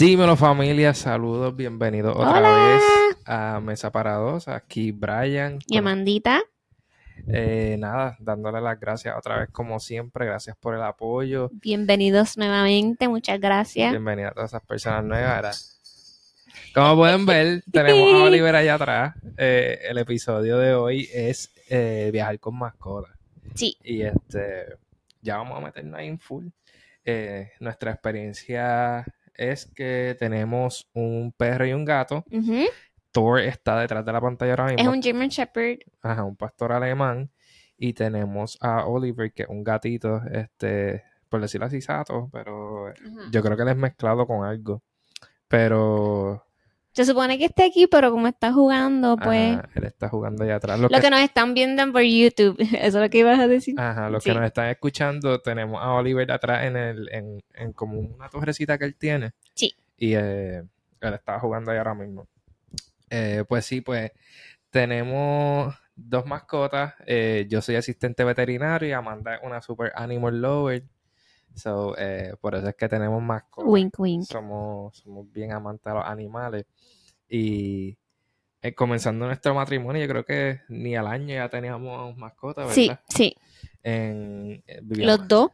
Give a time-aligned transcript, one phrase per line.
[0.00, 2.68] Dímelo familia, saludos, bienvenidos otra Hola.
[2.68, 4.48] vez a Mesa para Dos.
[4.48, 5.58] Aquí Brian.
[5.66, 6.40] Y Amandita,
[7.28, 11.50] Eh, nada, dándole las gracias otra vez como siempre, gracias por el apoyo.
[11.52, 13.90] bienvenidos nuevamente, muchas gracias.
[13.90, 15.78] Bienvenida a todas esas personas nuevas.
[16.74, 19.14] Como pueden ver, tenemos a Oliver allá atrás.
[19.36, 23.14] Eh, el episodio de hoy es eh, viajar con mascotas.
[23.54, 24.78] Sí, Y este,
[25.20, 26.46] ya vamos a meternos ahí en full.
[27.60, 29.04] Nuestra experiencia
[29.40, 32.24] es que tenemos un perro y un gato.
[33.10, 34.92] Thor está detrás de la pantalla ahora es mismo.
[34.92, 35.78] un German Shepherd.
[36.02, 37.30] Ajá, un pastor alemán.
[37.76, 42.92] Y tenemos a Oliver, que es un gatito, este, por decirlo así, sato, pero
[43.30, 44.82] yo creo que él es mezclado con algo.
[45.48, 46.44] Pero
[47.04, 50.78] Se supone que esté aquí, pero como está jugando, pues él está jugando allá atrás.
[50.78, 53.48] Lo lo que- que nos están viendo por YouTube, eso es lo que ibas a
[53.48, 53.74] decir.
[53.80, 54.30] Ajá, los Sí.
[54.30, 58.76] que nos están escuchando, tenemos a Oliver atrás en el, en, en como una torrecita
[58.76, 59.32] que él tiene.
[59.54, 59.74] Sí.
[59.96, 60.62] Y eh,
[61.00, 62.26] él está jugando ahí ahora mismo.
[63.08, 64.12] Eh, pues sí, pues
[64.70, 66.94] tenemos dos mascotas.
[67.06, 70.84] Eh, yo soy asistente veterinario y Amanda es una super animal lover.
[71.54, 73.70] So, eh, por eso es que tenemos mascotas.
[73.70, 74.22] Wink, wink.
[74.24, 76.66] Somos, somos bien amantes de los animales.
[77.28, 77.96] Y
[78.62, 83.00] eh, comenzando nuestro matrimonio, yo creo que ni al año ya teníamos mascotas, ¿verdad?
[83.08, 83.36] Sí, sí,
[83.82, 85.50] En, eh, vivíamos, los dos.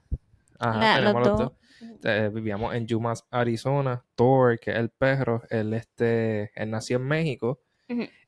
[0.59, 1.53] Ajá, la- tenemos los los dos.
[1.81, 1.99] dos.
[2.05, 4.03] Eh, vivíamos en Yumas, Arizona.
[4.15, 7.61] Thor, que es el perro, él, este, él nació en México.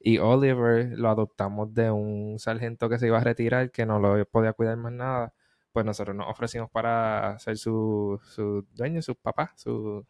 [0.01, 4.25] Y Oliver lo adoptamos de un sargento que se iba a retirar, que no lo
[4.27, 5.33] podía cuidar más nada.
[5.79, 10.05] Pues nosotros nos ofrecimos para ser su, su dueño, sus papás, su,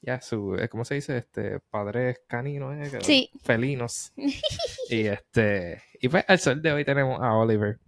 [0.00, 1.18] ya, su, eh, ¿cómo se dice?
[1.18, 3.28] Este, padres caninos, eh, Sí.
[3.42, 4.14] felinos.
[4.88, 7.78] y este, y pues al sol de hoy tenemos a Oliver.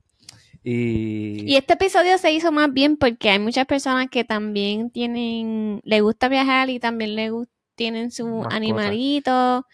[0.62, 5.80] Y, Y este episodio se hizo más bien porque hay muchas personas que también tienen,
[5.84, 7.30] le gusta viajar y también le
[7.76, 8.56] tienen su Mascota.
[8.56, 9.66] animalito.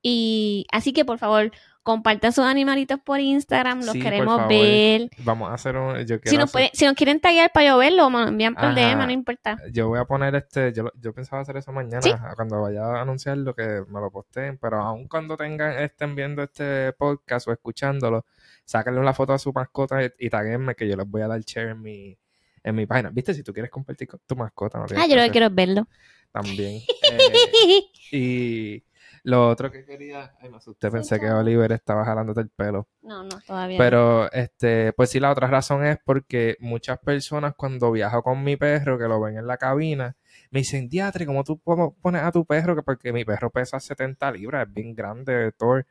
[0.00, 1.52] Y así que por favor,
[1.84, 5.08] compartan sus animalitos por Instagram, los Sí, queremos ver.
[5.18, 7.78] vamos a hacer un, yo quiero Si nos, hacer- si nos quieren taggear para yo
[7.78, 8.74] verlo, me envían por Ajá.
[8.74, 9.58] DM, no importa.
[9.70, 12.10] Yo voy a poner este, yo, yo pensaba hacer eso mañana, Sí.
[12.34, 16.92] cuando vaya a anunciarlo, que me lo posteen, pero aun cuando tengan, estén viendo este
[16.94, 18.24] podcast o escuchándolo,
[18.64, 21.40] sáquenle una foto a su mascota y, y taguenme que yo les voy a dar
[21.42, 22.18] share en mi,
[22.62, 23.10] en mi página.
[23.10, 23.34] ¿Viste?
[23.34, 25.86] Si tú quieres compartir con tu mascota, no Ah, yo lo que quiero es verlo.
[26.32, 26.80] también.
[27.16, 28.82] Eh, y
[29.24, 32.88] lo otro que quería, ay, me asusté, pensé que Oliver estaba jalándote el pelo.
[33.02, 33.84] No, no, todavía no.
[33.84, 38.56] Pero, este, pues sí, la otra razón es porque muchas personas cuando viajo con mi
[38.56, 40.14] perro, que lo ven en la cabina,
[40.50, 42.76] me dicen, diatre, ¿cómo tú po- pones a tu perro?
[42.76, 45.86] Que Porque mi perro pesa 70 libras, es bien grande, Thor.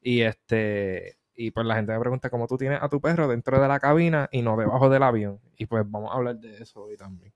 [0.00, 3.60] Y este, y pues la gente me pregunta, ¿cómo tú tienes a tu perro dentro
[3.60, 5.38] de la cabina y no debajo del avión?
[5.56, 7.32] Y pues vamos a hablar de eso hoy también.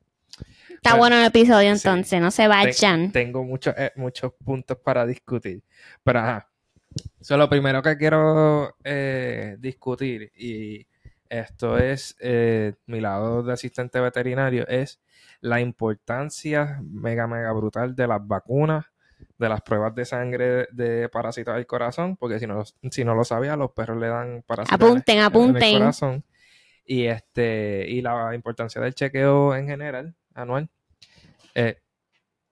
[0.71, 1.87] Está bueno el episodio sí.
[1.89, 3.13] entonces, no se vayan.
[3.13, 5.63] tengo muchos, eh, muchos puntos para discutir.
[6.03, 6.49] Pero ajá.
[7.21, 10.87] So, lo primero que quiero eh, discutir, y
[11.29, 15.01] esto es eh, mi lado de asistente veterinario, es
[15.41, 18.87] la importancia mega, mega brutal de las vacunas,
[19.39, 23.25] de las pruebas de sangre de parásitos del corazón, porque si no, si no lo
[23.25, 25.79] sabía, los perros le dan parásitos en Apunten, en el apunten.
[25.79, 26.25] corazón.
[26.87, 30.69] Y este, y la importancia del chequeo en general, anual.
[31.55, 31.79] Eh,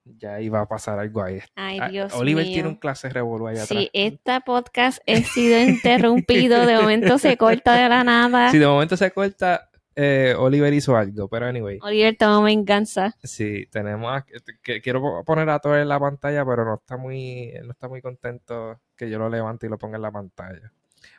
[0.05, 1.39] ya iba a pasar algo ahí.
[1.55, 2.53] Ay, Ah, Dios Oliver mío.
[2.55, 3.79] tiene un clase revolú allá atrás.
[3.81, 8.51] Sí, este podcast ha sido interrumpido, de momento se corta de la nada.
[8.51, 11.79] Si de momento se corta, eh, Oliver hizo algo, pero anyway.
[11.83, 13.15] Oliver toma venganza.
[13.23, 14.27] Sí, tenemos a-
[14.63, 18.01] que, quiero poner a todo en la pantalla, pero no está muy, no está muy
[18.03, 20.73] contento que yo lo levante y lo ponga en la pantalla.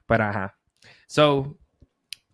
[0.06, 0.57] Pero ajá.
[1.07, 1.56] So,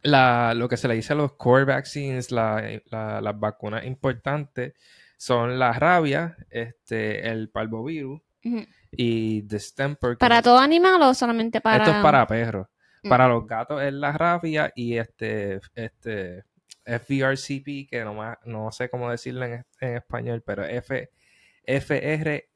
[0.01, 4.73] la, lo que se le dice a los core vaccines, la- la- las vacunas importantes,
[5.17, 8.65] son la rabia, este, el parvovirus Ujú.
[8.91, 10.17] y distemper.
[10.17, 11.83] ¿Para todo animal o solamente para...?
[11.83, 12.67] Esto es para perros.
[13.03, 13.09] Mm.
[13.09, 16.43] Para los gatos es la rabia y este, este
[16.85, 21.09] FVRCP, que no, ma- no sé cómo decirlo en, en español, pero F,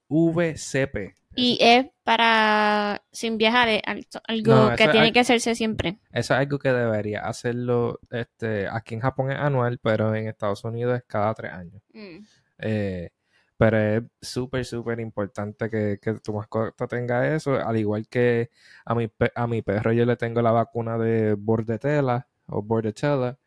[0.09, 1.15] FRVCP.
[1.35, 5.97] Y es para sin viajar, es al- algo No, que tiene que hacerse siempre.
[6.11, 10.63] Eso es algo que debería hacerlo, este, aquí en Japón es anual, pero en Estados
[10.63, 11.81] Unidos es cada tres años.
[11.91, 12.17] Mm.
[12.59, 13.09] Eh,
[13.57, 18.49] pero es súper, súper importante que, que tu mascota tenga eso, al igual que
[18.85, 23.37] a mi, a mi perro yo le tengo la vacuna de bordetela o bordetella,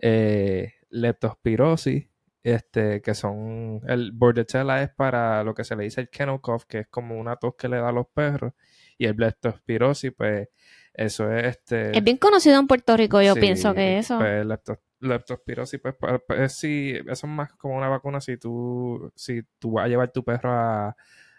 [0.00, 2.06] eh, leptospirosis,
[2.42, 6.62] este, que son, el bordetella es para lo que se le dice el kennel cough,
[6.66, 8.52] que es como una tos que le da a los perros,
[8.98, 10.48] y el leptospirosis, pues,
[10.94, 11.96] eso es este...
[11.96, 14.18] Es bien conocido en Puerto Rico, yo Sí, pienso que eso.
[14.18, 19.10] pues, lepto- leptospirosis, pues, pues, pues, sí, eso es más como una vacuna si tú,
[19.14, 20.96] si tú vas a llevar tu perro a,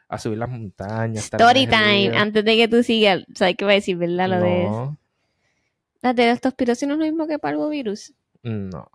[0.08, 1.26] a subir las montañas.
[1.26, 2.16] Story time, río.
[2.18, 4.28] antes de que tú sigas, ¿sabes qué voy a decir, verdad?
[4.30, 4.98] Lo de No,
[6.02, 8.14] la de leptospirosis no es lo mismo que parvovirus.
[8.44, 8.90] no.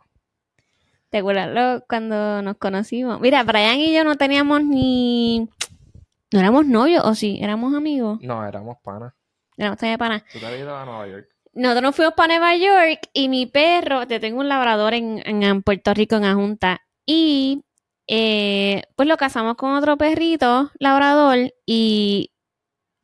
[1.10, 3.20] ¿Te acuerdas lo- cuando nos conocimos?
[3.20, 5.48] Mira, Brian y yo no teníamos ni...
[6.32, 7.38] No éramos novios, ¿o sí?
[7.40, 8.18] ¿Éramos amigos?
[8.20, 9.14] No, éramos panas.
[9.56, 10.24] Éramos todavía panas.
[10.30, 11.28] Tú te has ido a Nueva York.
[11.54, 15.42] Nosotros nos fuimos para Nueva York y mi perro, te tengo un labrador en, en-
[15.42, 17.64] en Puerto Rico, en Ajunta, y
[18.06, 22.30] eh, pues lo casamos con otro perrito, labrador, y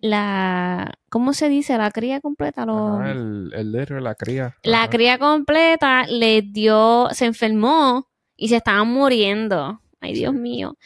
[0.08, 1.78] la, ¿cómo se dice?
[1.78, 4.54] La cría completa, lo- Ajá, el, el litro, la cría.
[4.62, 8.06] la cría completa le dio, se enfermó
[8.36, 9.80] y se estaban muriendo.
[10.02, 10.76] Ay, Dios mío.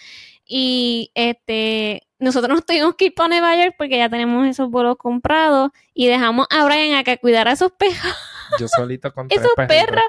[0.47, 4.97] Y este, nosotros nos tuvimos que ir para Nueva York porque ya tenemos esos vuelos
[4.97, 8.15] comprados y dejamos a Brian a que cuidara a esos perros,
[8.61, 10.05] Yo solito con esos perros,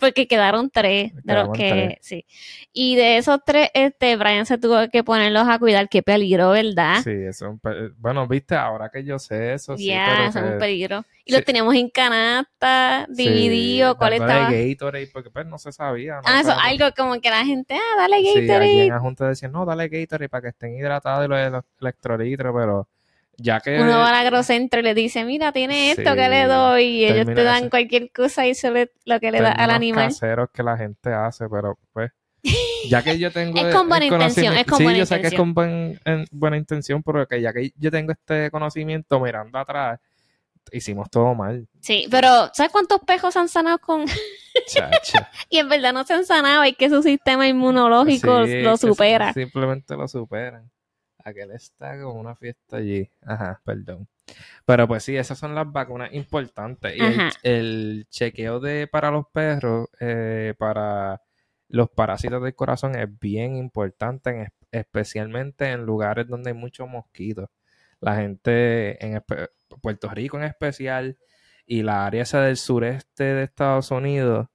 [0.00, 1.98] porque quedaron tres de los que, tres.
[2.00, 2.24] sí.
[2.72, 6.96] Y de esos tres, este, Brian se tuvo que ponerlos a cuidar, qué peligro, ¿verdad?
[7.04, 10.32] Sí, eso es un pe- Bueno, viste, ahora que yo sé eso, sí, Ya, pero
[10.32, 11.04] son que- un peligro.
[11.24, 11.36] Y sí.
[11.36, 14.50] los teníamos en canasta, divididos, cuál dándole estaba.
[14.52, 16.16] Gatorade, porque pues no se sabía.
[16.16, 16.22] ¿no?
[16.24, 18.82] Ah, eso, Pero- algo como que la gente, ah, dale Sí, allí Gatorade.
[18.84, 22.52] en la junta decían, no, dale Gatorade para que estén hidratados y los ele- electrolitos,
[22.54, 22.88] pero
[23.40, 23.80] ya que...
[23.80, 26.84] Uno va al agrocentro y le dice, mira, tiene esto que le doy.
[26.84, 29.70] Y ellos te dan ese- cualquier cosa y eso le- lo que le da al
[29.70, 30.08] animal.
[30.08, 32.10] caseros que la gente hace, pero pues...
[32.88, 33.58] Ya que yo tengo...
[33.58, 35.54] Es el- con buena intención, es conocimiento- con sí, buena yo sé que es con
[35.54, 40.00] buen- en- buena intención, pero que ya que yo tengo este conocimiento mirando atrás,
[40.72, 41.66] hicimos todo mal.
[41.80, 44.04] Sí, pero ¿sabes cuántos pejos se han sanado con...?
[45.48, 49.32] Y en verdad no se han sanado, es que su sistema inmunológico Sí, lo supera.
[49.32, 50.70] sim- Simplemente lo superan.
[51.24, 53.08] Aquel está como una fiesta allí.
[53.22, 54.08] Ajá, perdón.
[54.64, 56.94] Pero pues sí, esas son las vacunas importantes.
[56.96, 57.00] Y
[57.42, 61.20] el, chequeo de para los perros, eh, para
[61.68, 66.88] los parásitos del corazón es bien importante, en es- especialmente en lugares donde hay muchos
[66.88, 67.48] mosquitos.
[68.00, 69.22] La gente en
[69.82, 71.18] Puerto Rico en especial
[71.66, 74.48] y la área esa del sureste de Estados Unidos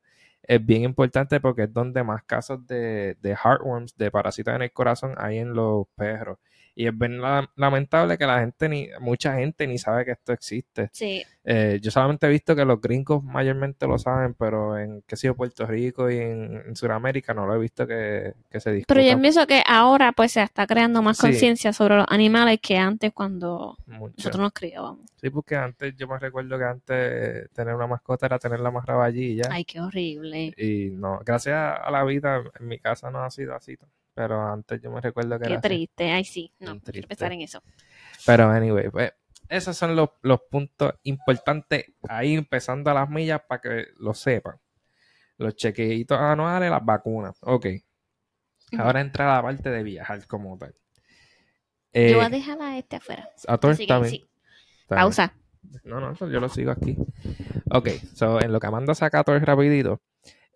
[0.43, 4.71] es bien importante porque es donde más casos de, de heartworms, de parásitos en el
[4.71, 6.39] corazón, hay en los perros.
[6.77, 10.33] Y es bien la- lamentable que la gente ni, mucha gente ni sabe que esto
[10.33, 10.89] existe.
[10.91, 15.15] Sí, Eh, yo solamente he visto que los gringos mayormente lo saben, pero en qué
[15.15, 18.71] sé yo, Puerto Rico y en, en Sudamérica no lo he visto que, que se
[18.71, 21.27] discuta pero yo pienso que ahora pues se está creando más Sí.
[21.27, 24.15] conciencia sobre los animales que antes cuando mucho.
[24.17, 25.05] nosotros nos criábamos.
[25.21, 29.33] Sí, porque antes yo me recuerdo que antes tener una mascota era tenerla más allí
[29.33, 29.43] y ya.
[29.51, 30.51] Ay, qué horrible.
[30.57, 33.77] Y no, gracias a la vida en mi casa no ha sido así.
[34.15, 35.67] Pero antes yo me recuerdo que Qué era así.
[35.67, 36.11] triste.
[36.11, 36.51] Ay, sí.
[36.59, 37.61] No, quiero pensar en eso.
[38.25, 39.13] Pero anyway, pues
[39.49, 44.55] esos son los, los puntos importantes ahí empezando a las millas para que lo sepan.
[45.37, 47.37] Los chequeitos anuales, las vacunas.
[47.41, 47.67] Ok.
[48.77, 50.73] Ahora entra la parte de viajar como tal.
[51.93, 53.29] Eh, Yo voy a dejar a este afuera.
[53.47, 54.11] a todos Así también.
[54.15, 54.25] sí.
[54.87, 55.33] Pausa.
[55.83, 56.95] No, no, eso yo lo sigo aquí.
[57.71, 60.01] Ok, so en lo que Amanda saca todo es rapidito.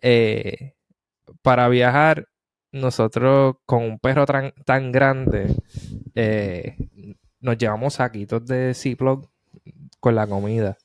[0.02, 0.74] eh,
[1.42, 2.26] para viajar,
[2.72, 5.54] nosotros con un perro tan, tan grande,
[6.14, 6.76] eh,
[7.40, 9.28] nos llevamos saquitos de Ziploc
[9.98, 10.76] con la comida.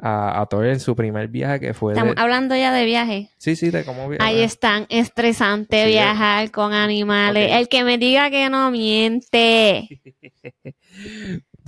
[0.00, 2.22] A, a Thor en su primer viaje que fue Estamos de...
[2.22, 3.30] hablando ya de viaje.
[3.36, 4.28] Sí, sí, de cómo viajar.
[4.28, 7.50] Ahí es tan estresante Sí, viajar con animales.
[7.52, 10.00] El que me diga que no miente.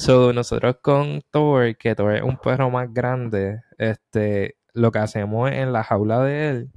[0.00, 5.50] So, nosotros con Thor, que Thor es un perro más grande, este, lo que hacemos
[5.50, 6.70] en la jaula de él,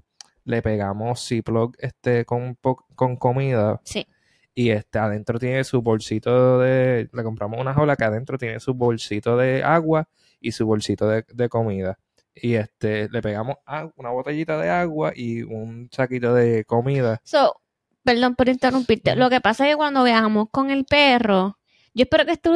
[0.46, 2.58] le pegamos Ziploc este, con,
[2.96, 4.06] con comida Sí.
[4.54, 7.10] y este, adentro tiene su bolsito de...
[7.12, 10.08] Le compramos una jaula que adentro tiene su bolsito de agua
[10.40, 11.98] y su bolsito de, de comida.
[12.36, 13.58] Y este, le pegamos
[13.96, 17.22] una botellita de agua y un saquito de comida.
[17.24, 17.62] So,
[18.04, 19.16] perdón por interrumpirte.
[19.16, 21.58] Lo que pasa es que cuando viajamos con el perro,
[21.94, 22.56] yo espero que esto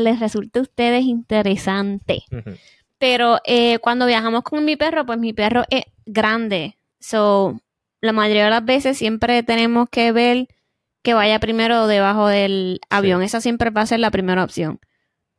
[0.00, 2.22] les resulte a ustedes interesante.
[2.98, 6.77] Pero eh, cuando viajamos con mi perro, pues mi perro es grande.
[7.00, 7.60] So,
[8.00, 10.48] la mayoría de las veces siempre tenemos que ver
[11.02, 13.22] que vaya primero debajo del avión.
[13.22, 14.80] Esa siempre va a ser la primera opción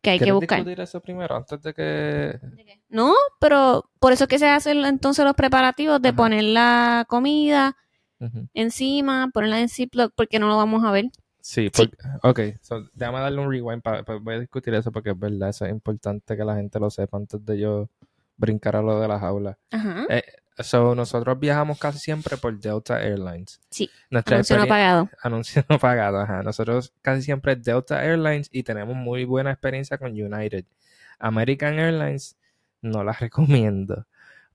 [0.01, 0.59] que hay que ¿Quieres buscar.
[0.59, 2.39] discutir eso primero antes de que...
[2.87, 6.15] No, pero por eso es que se hacen entonces los preparativos de Ajá.
[6.15, 7.75] poner la comida
[8.53, 11.05] encima, ponerla en Ziploc, porque no lo vamos a ver.
[11.41, 11.87] Sí, Sí.
[11.87, 11.97] porque,
[12.53, 15.65] ok, so, déjame darle un rewind para, voy a discutir eso porque es verdad, eso
[15.65, 17.89] es importante que la gente lo sepa antes de yo
[18.37, 19.57] brincar a lo de la jaula.
[19.71, 20.05] Ajá.
[20.09, 20.23] Eh,
[20.59, 23.59] so, nosotros viajamos casi siempre por Delta Airlines.
[23.69, 25.09] Sí, Nuestra Anuncio no pagado.
[25.23, 26.43] anuncio no pagado, ajá.
[26.43, 30.65] Nosotros casi siempre es Delta Airlines y tenemos muy buena experiencia con United.
[31.19, 32.37] American Airlines
[32.81, 34.05] no la recomiendo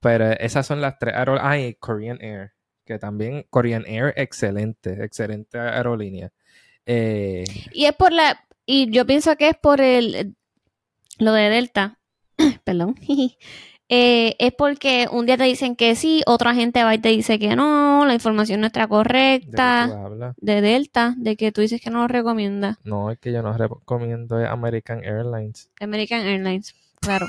[0.00, 1.50] Pero esas son las tres aerolíneas.
[1.52, 2.52] Ah, y Korean Air,
[2.84, 6.30] que también Korean Air, excelente, excelente aerolínea.
[6.86, 8.38] Eh, Y es por la.
[8.66, 10.34] Y yo pienso que es por el.
[11.18, 11.98] Lo de Delta.
[12.64, 12.94] Perdón.
[13.96, 17.38] Eh, es porque un día te dicen que sí, otra gente va y te dice
[17.38, 20.34] que no, la información no está ¿de qué tú correcta.
[20.36, 22.76] De Delta, de que tú dices que no lo recomiendas.
[22.82, 25.70] No, es que yo no recomiendo American Airlines.
[25.80, 27.26] American Airlines, claro.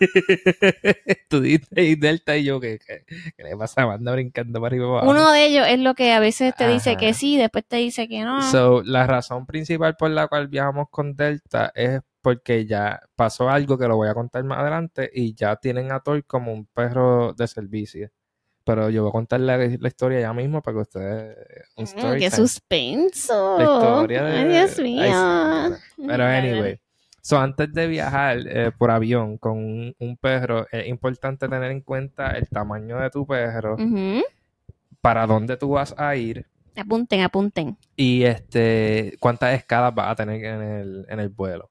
[1.28, 3.04] Tú dices y Delta y yo, ¿qué, qué,
[3.36, 3.82] qué le pasa?
[3.82, 5.10] Anda brincando para arriba y para abajo.
[5.10, 8.08] Uno de ellos es lo que a veces te dice que sí, después te dice
[8.08, 8.40] que no.
[8.50, 13.78] So, la razón principal por la cual viajamos con Delta es porque ya pasó algo
[13.78, 17.32] que lo voy a contar más adelante y ya tienen a Thor como un perro
[17.34, 18.10] de servicio.
[18.64, 21.36] Pero yo voy a contar la, la historia ya mismo para que ustedes...
[21.76, 22.36] Un Mm, story ¡Qué time.
[22.48, 23.58] suspenso!
[23.58, 24.32] La historia de...
[24.38, 25.76] Ay, Dios Ay, mío.
[25.94, 26.80] sí, Pero anyway.
[27.22, 31.80] So, antes de viajar eh, por avión con un, un perro, es importante tener en
[31.82, 33.76] cuenta el tamaño de tu perro,
[35.00, 36.44] para dónde tú vas a ir
[36.76, 37.76] Apunten, apunten.
[37.94, 41.70] y este cuántas escalas vas a tener en el, en el vuelo.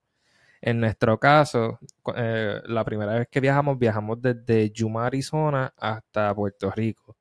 [0.61, 1.79] En nuestro caso,
[2.15, 7.17] eh, la primera vez que viajamos, viajamos desde Yuma, Arizona hasta Puerto Rico.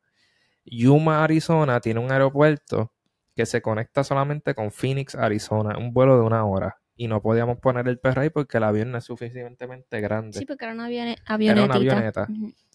[0.65, 2.93] Yuma, Arizona tiene un aeropuerto
[3.37, 6.79] que se conecta solamente con Phoenix, Arizona, un vuelo de una hora.
[6.97, 10.39] Y no podíamos poner el perro ahí porque el avión no es suficientemente grande.
[10.39, 11.67] Sí, porque era una avione- Era avionetita.
[11.67, 12.29] una avioneta.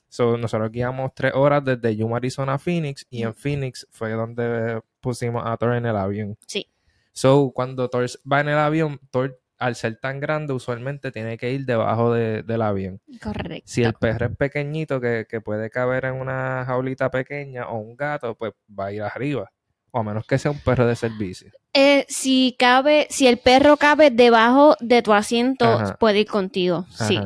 [0.10, 4.82] So, nosotros guiamos tres horas desde Yuma, Arizona a Phoenix y en Phoenix fue donde
[5.00, 6.38] pusimos a Thor en el avión.
[6.46, 6.68] Sí.
[7.14, 11.52] So, cuando Thor va en el avión, Thor, al ser tan grande, usualmente tiene que
[11.52, 13.02] ir debajo de- del avión.
[13.22, 13.64] Correcto.
[13.66, 17.96] Si el perro es pequeñito, que, que puede caber en una jaulita pequeña o un
[17.96, 19.52] gato, pues va a ir arriba.
[19.92, 21.52] O a menos que sea un perro de servicio.
[21.74, 25.98] Eh, si cabe, si el perro cabe debajo de tu asiento, Ajá.
[25.98, 26.86] puede ir contigo.
[26.92, 27.20] Sí.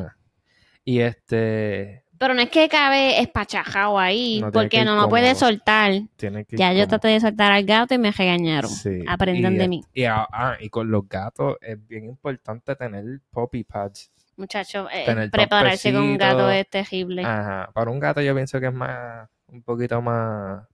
[0.84, 5.92] Y este Pero no es que cabe espachajado ahí, No, porque no lo puede soltar.
[6.16, 8.70] tiene que ir Ya yo traté de soltar al gato y me regañaron.
[8.70, 9.84] Sí, Aprendan y, de mí.
[9.92, 14.10] Y, ah, y con los gatos es bien importante tener puppy pads.
[14.38, 17.22] Muchachos, eh, prepararse con un gato es terrible.
[17.26, 17.70] Ajá.
[17.74, 20.66] Para un gato yo pienso que es más, un poquito más,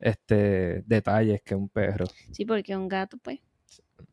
[0.00, 2.06] este, detalles que un perro.
[2.32, 3.38] Sí, porque un gato, pues.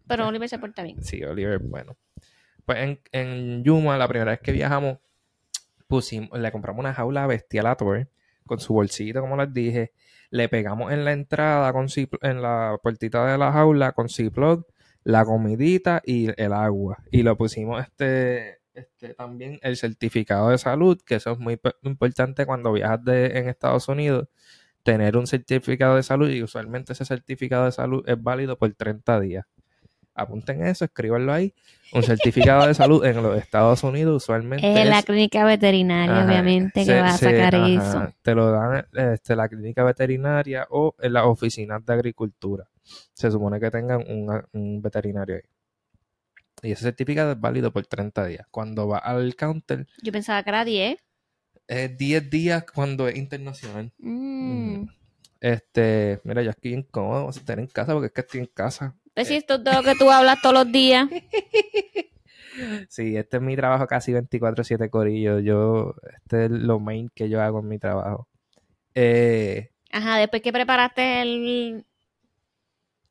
[0.05, 1.03] Pero Oliver se porta bien.
[1.03, 1.97] Sí, Oliver, bueno.
[2.63, 4.99] Pues en, en Yuma, la primera vez que viajamos,
[5.89, 8.07] pusimos, le compramos una jaula bestial a Thor,
[8.45, 9.91] con su bolsito, como les dije.
[10.29, 11.87] Le pegamos en la entrada, con
[12.21, 14.67] en la puertita de la jaula, con Ziploc,
[15.03, 16.99] la comidita y el agua.
[17.11, 22.45] Y lo pusimos este, este también el certificado de salud, que eso es muy importante
[22.45, 24.29] cuando viajas de, en Estados Unidos,
[24.83, 29.19] tener un certificado de salud y usualmente ese certificado de salud es válido por 30
[29.19, 29.45] días.
[30.21, 31.53] Apunten eso, escríbanlo ahí.
[31.93, 36.85] Un certificado de salud en los Estados Unidos usualmente Es la clínica veterinaria, Ajá, obviamente,
[36.85, 38.13] que va a se- sacar ajá, eso.
[38.21, 42.67] Te lo dan este, la clínica veterinaria o en las oficinas de agricultura.
[43.13, 45.41] Se supone que tengan un, un veterinario ahí.
[46.61, 48.45] Y ese certificado es válido por 30 días.
[48.51, 50.97] Cuando va al counter, Yo pensaba que era 10.
[51.67, 53.91] es 10 días cuando es internacional.
[53.97, 54.83] Mm.
[55.41, 58.95] Este, mira, yo estoy incómodo estar en casa porque es que estoy en casa.
[59.15, 61.07] Pues si esto es todo lo que tú hablas todos los días.
[62.89, 65.39] Sí, este es mi trabajo casi 24/7 corillo.
[65.39, 68.27] Yo, este es lo main que yo hago en mi trabajo.
[68.95, 71.85] Eh, Ajá, después que preparaste el...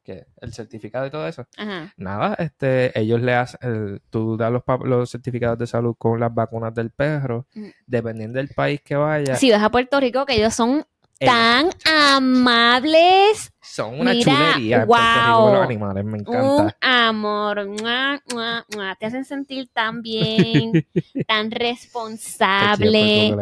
[0.03, 0.27] ¿qué?
[0.41, 1.47] El certificado y todo eso.
[1.57, 1.95] Ajá.
[1.97, 4.53] Nada, este, ellos le hacen, el- tú das
[4.85, 7.69] los, certificados de salud con las vacunas del perro, Mm.
[7.87, 9.35] dependiendo del país que vaya.
[9.37, 10.85] Si vas a Puerto Rico, que ellos son
[11.19, 13.53] tan amables.
[13.61, 15.53] son una mira, chulería wow.
[15.55, 16.77] los animales, me Un encanta.
[16.81, 17.67] amor.
[17.69, 18.97] Mua, mua, mua.
[18.97, 20.73] Te hacen sentir tan bien,
[21.29, 23.35] tan responsable.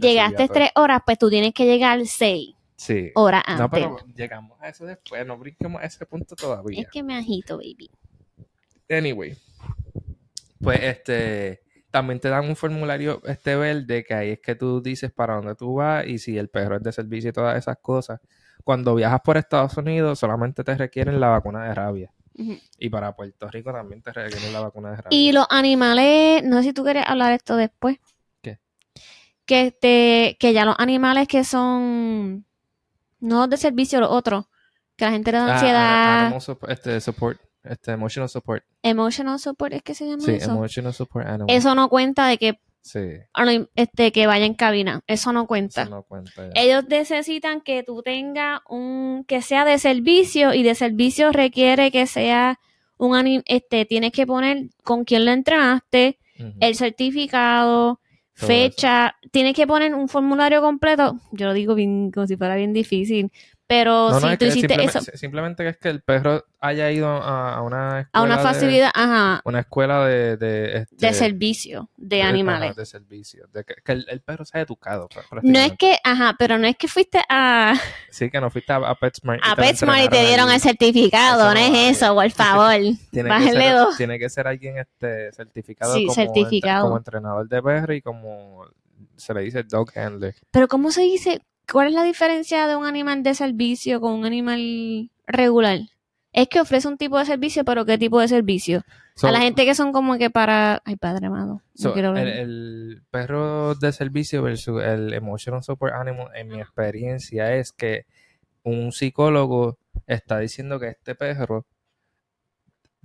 [0.00, 2.54] Llegaste tres horas, pues tú tienes que llegar seis.
[2.76, 3.10] Sí.
[3.16, 3.60] horas antes.
[3.60, 6.80] No, pero llegamos a eso después, no brinquemos a ese punto todavía.
[6.82, 7.90] Es que me agito, baby.
[8.88, 9.36] Anyway,
[10.60, 11.60] pues este
[11.98, 15.54] también te dan un formulario este verde que ahí es que tú dices para dónde
[15.54, 18.20] tú vas y si el perro es de servicio y todas esas cosas.
[18.64, 22.12] Cuando viajas por Estados Unidos solamente te requieren la vacuna de rabia
[22.78, 25.18] y para Puerto Rico también te requieren la vacuna de rabia.
[25.18, 27.98] Y los animales, no sé si tú quieres hablar esto después.
[28.42, 28.58] ¿Qué?
[29.46, 32.44] Que este, que ya los animales que son
[33.20, 34.46] no de servicio, los otros,
[34.96, 38.62] que la gente le da Ah, ansiedad, animal sup- este support, este emotional support.
[38.82, 40.50] emotional support es que se llama Sí, eso.
[40.52, 41.46] emotional support animal.
[41.56, 43.00] Eso no cuenta de que Sí,
[43.74, 45.82] este que vaya en cabina, eso no cuenta.
[45.82, 46.48] eso no cuenta.
[46.54, 52.06] Ellos necesitan que tú tengas un que sea de servicio y de servicio requiere que
[52.06, 52.58] sea
[52.96, 56.18] un anim- este tienes que poner con quién lo entrenaste,
[56.60, 58.00] el certificado,
[58.38, 61.18] todo fecha, tienes que poner un formulario completo.
[61.32, 63.30] Yo lo digo bien, como si fuera bien difícil.
[63.70, 67.06] Pero No, si tú hiciste simplemente, eso simplemente que es que el perro haya ido
[67.06, 71.12] a, a una escuela a una de- facilidad, ajá, una escuela de, de, este, de
[71.12, 72.70] servicio de de- animales.
[72.70, 73.46] ajá, de servicio.
[73.52, 75.06] De que, que el, el perro sea educado.
[75.28, 77.74] pues, No es que, ajá, pero no es que fuiste a,
[78.10, 79.42] Sí, que no fuiste a, a PetSmart.
[79.44, 82.74] a PetSmart y te dieron el certificado, Eso no es eso, por favor.
[83.12, 83.96] Tiene que, ser, dos.
[83.98, 86.76] tiene que ser alguien este, certificado, Sí, como, certificado.
[86.76, 88.64] entre- como entrenador de perro y como
[89.14, 90.34] se le dice dog handler.
[90.50, 91.42] Pero ¿cómo se dice?
[91.70, 95.80] ¿Cuál es la diferencia de un animal de servicio con un animal regular?
[96.32, 98.82] Es que ofrece un tipo de servicio, pero ¿qué tipo de servicio?
[99.14, 100.80] So- a la gente que son como que para...
[100.84, 101.54] Ay, padre amado.
[101.54, 102.28] no so, quiero el, ver.
[102.28, 108.06] el perro de servicio versus el emotional support animal, en mi experiencia, es que
[108.62, 111.66] un psicólogo está diciendo que este perro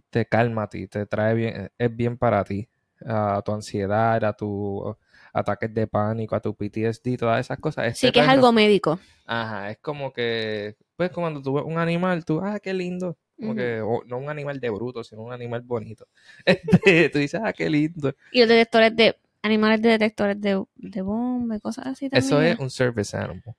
[0.10, 2.68] te calma a ti, te trae bien, es bien para ti,
[3.06, 4.96] a tu ansiedad, a tu
[5.34, 7.88] ataques de pánico, a tu PTSD, todas esas cosas.
[7.88, 9.00] Este sí, que es algo médico.
[9.26, 13.18] Ajá, es como que, pues cuando tú ves un animal, tú, ah, qué lindo.
[13.38, 16.08] Como que, no un animal de bruto, sino un animal bonito.
[16.46, 18.14] Este, tú dices, ah, qué lindo.
[18.32, 19.18] Y los detectores de...
[19.46, 22.26] Animales de detectores de, de bomba y cosas así también.
[22.26, 23.54] Eso es un service animal.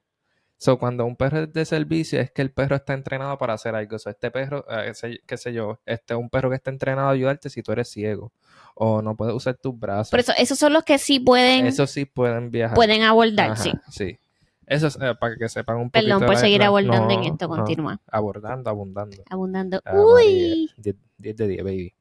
[0.64, 3.74] So, cuando un perro es de servicio, es que el perro está entrenado para hacer
[3.74, 3.98] algo.
[3.98, 7.08] So, este perro, eh, ese- qué sé yo, este es un perro que está entrenado
[7.08, 8.32] a ayudarte si tú eres ciego.
[8.74, 10.10] O no puedes usar tus brazos.
[10.10, 12.74] Por eso, esos son los que sí pueden, Eso sí pueden viajar.
[12.76, 13.72] pueden abordar, Ajá, sí.
[13.90, 14.18] sí.
[14.66, 16.06] Eso es eh, para que sepan un poquito.
[16.12, 18.00] Perdón por seguir la- abordando en no, esto, no, continúa.
[18.10, 19.22] abordando, abundando.
[19.28, 19.82] Abundando.
[19.84, 20.70] Ah, Uy.
[20.78, 21.94] 10, 10 de 10, baby.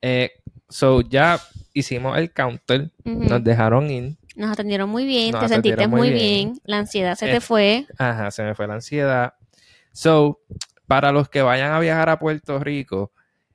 [0.00, 0.30] Eh,
[0.68, 1.40] so, ya
[1.74, 4.16] hicimos el counter, nos dejaron ir.
[4.40, 6.52] Nos atendieron muy bien, Nos te sentiste muy bien.
[6.52, 6.60] bien.
[6.64, 7.86] la ansiedad se Eh, te fue.
[7.98, 9.34] Ajá, se me fue la ansiedad.
[9.92, 10.40] So,
[10.86, 13.12] para los que vayan a viajar a Puerto Rico,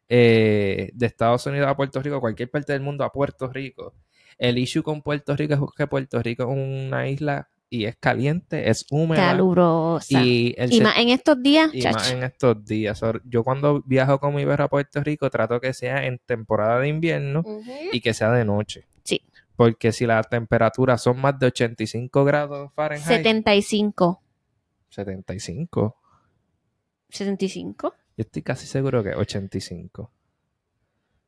[0.08, 3.96] eh, de Estados Unidos a Puerto Rico, cualquier parte del mundo a Puerto Rico,
[4.38, 8.70] el issue con Puerto Rico es que Puerto Rico es una isla y es caliente,
[8.70, 9.32] es húmeda.
[9.32, 10.22] Calurosa.
[10.22, 13.00] Y, el más en estos días, y más en estos días.
[13.00, 16.80] So, yo cuando viajo con mi perro a Puerto Rico trato que sea en temporada
[16.80, 17.44] de invierno
[17.92, 18.86] y que sea de noche.
[19.56, 24.22] Porque si las temperaturas son más de 85 grados Fahrenheit, 75.
[24.90, 25.96] 75.
[27.10, 27.94] 75.
[28.18, 30.12] Yo estoy casi seguro que 85.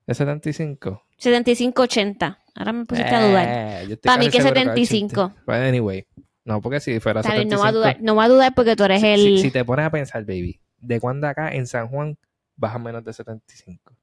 [0.06, 1.04] ¿Es 75?
[1.18, 2.40] 75, 80.
[2.56, 3.48] Ahora me pusiste a dudar.
[3.48, 5.22] Eh, yo estoy Pa' mí que seguro 75.
[5.24, 5.44] 80.
[5.46, 6.06] But anyway,
[6.46, 7.56] no, porque si fuera Está bien, 75.
[7.58, 9.20] no va a dudar, no va a dudar porque tú eres si, el.
[9.20, 12.18] si- si te pones a pensar, baby, ¿de cuándo acá en San Juan
[12.56, 13.94] baja menos de 75?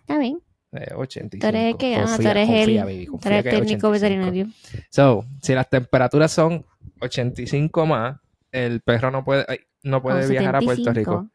[0.00, 0.40] Está bien.
[0.72, 1.40] Eh, 85.
[1.40, 3.50] Tú eres el que, ajá, tú Confía, eres confía, el, baby, tú confía eres el
[3.50, 3.90] que es técnico 85.
[3.90, 4.46] veterinario.
[4.90, 6.64] So, si las temperaturas son
[7.00, 8.18] 85 más,
[8.50, 9.44] el perro no puede,
[9.82, 11.20] no puede O viajar a Puerto 75.
[11.20, 11.30] Rico.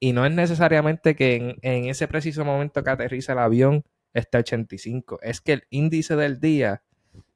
[0.00, 4.38] Y no es necesariamente que en, en ese preciso momento que aterriza el avión esté
[4.38, 5.20] 85.
[5.22, 6.82] Es que el índice del día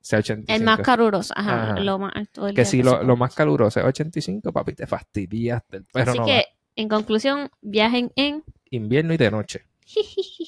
[0.00, 0.52] sea 85.
[0.56, 1.80] El más caluroso, ajá, Ajá.
[1.80, 4.86] lo más alto del que día si que lo, más caluroso es 85, papi, te
[4.86, 5.78] fastidiaste.
[5.78, 6.42] El perro Así no que, va.
[6.76, 8.44] en conclusión, viajen en.
[8.70, 9.62] Invierno y de noche.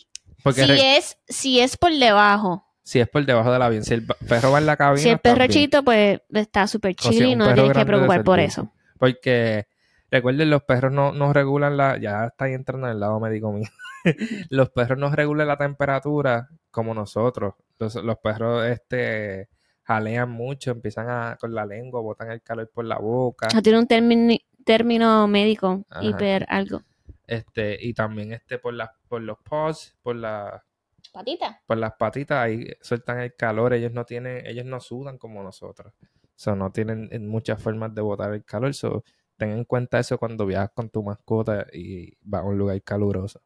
[0.47, 2.65] Porque si re- es, si es por debajo.
[2.85, 5.03] si es por debajo del avión, si el perro va en la cabina.
[5.03, 8.73] Si el perro chiquito, pues está súper chill y no tienes que preocupar por eso.
[8.99, 9.67] Porque
[10.11, 11.99] recuerden, los perros no, no regulan la.
[11.99, 13.69] Ya está ahí entrando en el lado médico mío.
[14.51, 17.55] los perros no regulan la temperatura como nosotros.
[17.79, 19.49] Los, los perros este
[19.83, 23.49] jalean mucho, empiezan a con la lengua, botan el calor por la boca.
[23.49, 26.05] Eso tiene un término, término médico, Ajá.
[26.05, 26.83] hiper algo.
[27.27, 30.65] Este, y también este por las, por los paws, por la,
[31.13, 31.63] Patita.
[31.67, 35.93] por las patitas, ahí sueltan el calor, ellos no tienen, ellos no sudan como nosotros.
[36.35, 38.75] So, no tienen eh, muchas formas de botar el calor.
[38.75, 39.05] So,
[39.37, 43.43] ten en cuenta eso cuando viajas con tu mascota y vas a un lugar caluroso.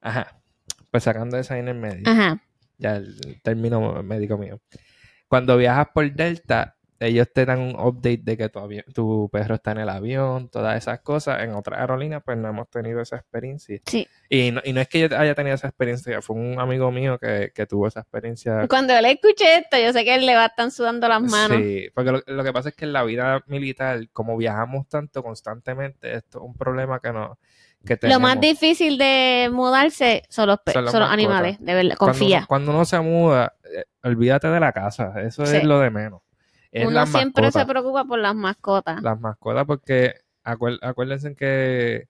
[0.00, 0.40] Ajá.
[0.90, 2.04] Pues sacando esa ahí en el medio.
[2.06, 2.42] Ajá.
[2.78, 4.60] Ya el término médico mío.
[5.26, 8.60] Cuando viajas por Delta, ellos te dan un update de que tu,
[8.92, 11.42] tu perro está en el avión, todas esas cosas.
[11.42, 13.80] En otras aerolíneas, pues no hemos tenido esa experiencia.
[13.86, 14.08] Sí.
[14.28, 17.18] Y no, y no es que yo haya tenido esa experiencia, fue un amigo mío
[17.18, 18.66] que, que tuvo esa experiencia.
[18.68, 21.58] Cuando le escuché esto, yo sé que le va a estar sudando las manos.
[21.58, 25.22] Sí, porque lo, lo que pasa es que en la vida militar, como viajamos tanto
[25.22, 27.38] constantemente, esto es un problema que no
[27.86, 28.22] que Lo tenemos.
[28.22, 32.38] más difícil de mudarse son los, Son son los animales, de verdad, Cuando confía.
[32.38, 35.58] uno- Cuando uno, se muda, eh, olvídate de la casa, eso Sí.
[35.58, 36.20] es lo de menos.
[36.70, 39.02] Es Uno siempre se preocupa por las mascotas.
[39.02, 42.08] las mascotas porque acuérdense que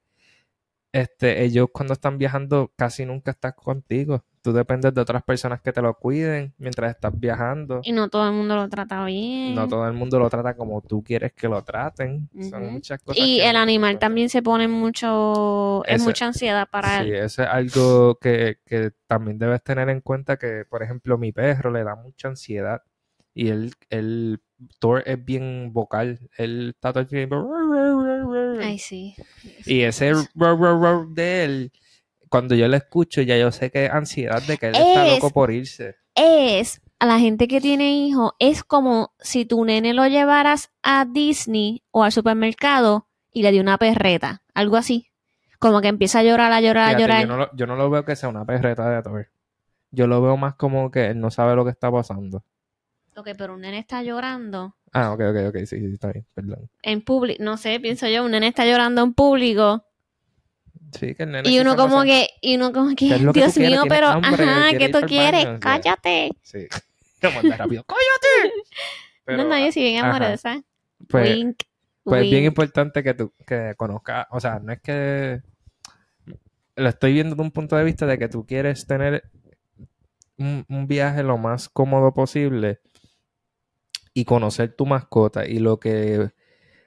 [0.93, 4.25] este, ellos cuando están viajando casi nunca están contigo.
[4.41, 7.81] Tú dependes de otras personas que te lo cuiden mientras estás viajando.
[7.85, 9.55] Y no todo el mundo lo trata bien.
[9.55, 12.31] No todo el mundo lo trata como tú quieres que lo traten.
[12.49, 13.23] Son muchas cosas.
[13.23, 17.15] Y el animal también se pone mucho, es Eso- mucha ansiedad para Sí, él.
[17.17, 21.71] eso es algo que, que también debes tener en cuenta que, por ejemplo, mi perro
[21.71, 22.83] le da mucha ansiedad
[23.35, 24.41] Y él, él,
[24.81, 26.19] Thor es bien vocal.
[26.37, 27.49] Él está todo el tiempo.
[28.61, 29.15] Ay, sí.
[29.67, 30.13] Y ese
[31.11, 31.73] de él,
[32.29, 35.15] cuando yo lo escucho, ya yo sé que es ansiedad de que él está Es-
[35.15, 35.97] loco por irse.
[36.15, 41.05] es a la gente que tiene hijos, es como si tu nene lo llevaras a
[41.05, 45.07] Disney o al supermercado y le dio una perreta, algo así.
[45.61, 47.21] Como que empieza a llorar, a llorar, a llorar.
[47.23, 49.29] yo, no lo, yo no lo veo que sea una perreta de Thor.
[49.93, 52.43] Yo lo veo más como que él no sabe lo que está pasando.
[53.19, 56.71] Ok, pero un nene está llorando Ah, ok, ok, ok, sí, sí, está bien, perdón.
[56.83, 59.85] en público, no sé, pienso yo, un nene está llorando en público
[60.99, 63.33] Sí, que el nene y uno como que, y uno como que, ¿Qué es lo
[63.33, 63.71] que tú Dios quieres?
[63.73, 64.45] mío, ¿Tienes pero, hambre?
[64.45, 65.45] ajá, ¿Quieres ¿qué tú quieres?
[65.45, 65.61] baño?
[65.61, 66.31] Cállate.
[66.43, 66.67] Sí.
[67.21, 67.85] Como anda rápido.
[67.85, 68.55] ¡Cállate!
[69.25, 70.63] Pero, no, no, yo sí bien amorosa.
[71.09, 71.57] Pues, Wink,
[72.05, 75.43] pues es bien importante que tú que conozcas, o sea, no es que
[76.77, 79.25] lo estoy viendo de un punto de vista de que tú quieres tener
[80.39, 82.81] un, un viaje lo más cómodo posible
[84.19, 86.33] y conocer tu mascota y lo que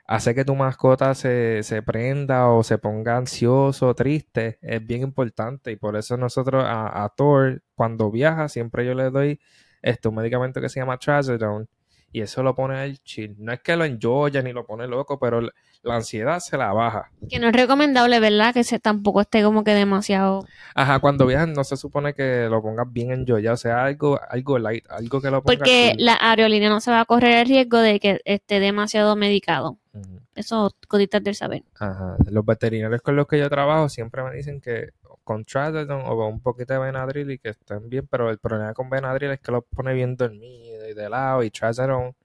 [0.05, 5.01] hace que tu mascota se, se prenda o se ponga ansioso o triste es bien
[5.01, 5.71] importante.
[5.71, 9.39] Y por eso nosotros a, Thor cuando viaja siempre yo le doy
[9.81, 11.67] este, un medicamento que se llama Trazodone
[12.11, 13.35] y eso lo pone al chill.
[13.39, 15.51] No es que lo enjoya ni lo pone loco, pero la-
[15.83, 17.09] ansiedad se la baja.
[17.27, 18.53] Que no es recomendable, ¿verdad?
[18.53, 20.45] Que se, tampoco esté como que demasiado...
[20.75, 24.59] Ajá, cuando viajas no se supone que lo pongas bien enjoyado, o sea, algo, algo
[24.59, 26.05] light, algo que lo ponga Porque chill.
[26.05, 29.77] la aerolínea no se va a correr el riesgo de que esté demasiado medicado.
[29.93, 30.19] Ujú.
[30.35, 31.63] Eso, cositas del saber.
[31.79, 32.15] Ajá.
[32.29, 34.89] Los veterinarios con los que yo trabajo siempre me dicen que
[35.23, 38.73] con Trazodone o con un poquito de Benadryl y que estén bien, pero el problema
[38.73, 42.15] con Benadryl es que lo pone bien dormido y de lado y Trazodone,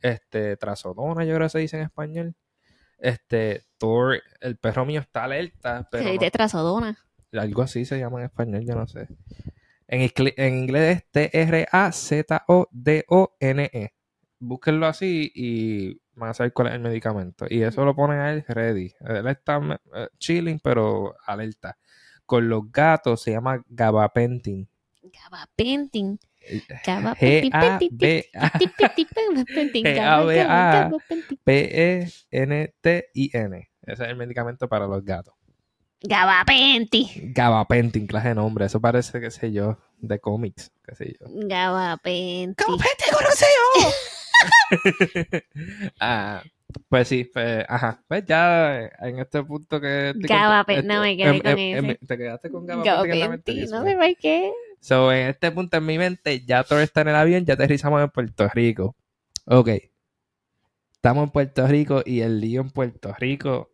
[0.00, 2.34] este, Trazodona yo creo que se dice en español.
[2.98, 6.98] Este, Thor, el perro mío está alerta, pero Se no- trazodona.
[7.32, 9.06] algo así se llama en español, yo no sé.
[9.86, 11.10] En, en inglés es
[12.68, 13.94] T-R-A-Z-O-D-O-N-E.
[14.40, 17.46] Búsquenlo así y van a saber cuál es el medicamento.
[17.48, 18.92] Y eso lo ponen a él ready.
[19.00, 19.60] Él está
[19.94, 21.76] eh, chilling, pero alerta.
[22.24, 24.68] Con los gatos se llama gabapentin.
[25.02, 26.18] Gabapentin.
[26.84, 27.50] Gabapentin.
[27.52, 28.50] G-A-B-A.
[28.58, 29.84] Gabapentin.
[29.84, 30.88] G-A-B-A.
[30.88, 31.38] Gabapentin.
[31.44, 32.08] P-E-N-T-I-N.
[33.86, 35.34] Ese es el medicamento para los gatos.
[36.00, 37.32] Gabapentin.
[37.32, 38.66] Gabapentin, clase de nombre.
[38.66, 41.26] Eso parece, qué sé yo, de cómics, qué sé yo.
[41.28, 42.54] Gabapentin.
[46.00, 46.42] ah,
[46.88, 48.02] pues sí, pues, ajá.
[48.06, 50.10] Pues ya en este punto que...
[50.10, 53.20] estoy Gabapen- con- no, me este, quedé em- con em- em- Te quedaste con Gabapentin.
[53.20, 53.70] Gabapentin.
[53.70, 54.52] No sé por qué.
[54.80, 58.02] So, en este punto en mi mente, ya todo está en el avión, ya aterrizamos
[58.02, 58.96] en Puerto Rico.
[59.46, 59.70] Ok.
[60.92, 63.70] Estamos en Puerto Rico y el lío en Puerto Rico.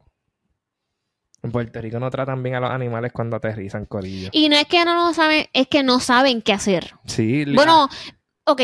[1.42, 4.30] En Puerto Rico no tratan bien a los animales cuando aterrizan, corillo.
[4.32, 6.94] Y no es que no lo saben, es que no saben qué hacer.
[7.04, 7.88] Sí, Bueno,
[8.46, 8.60] ok,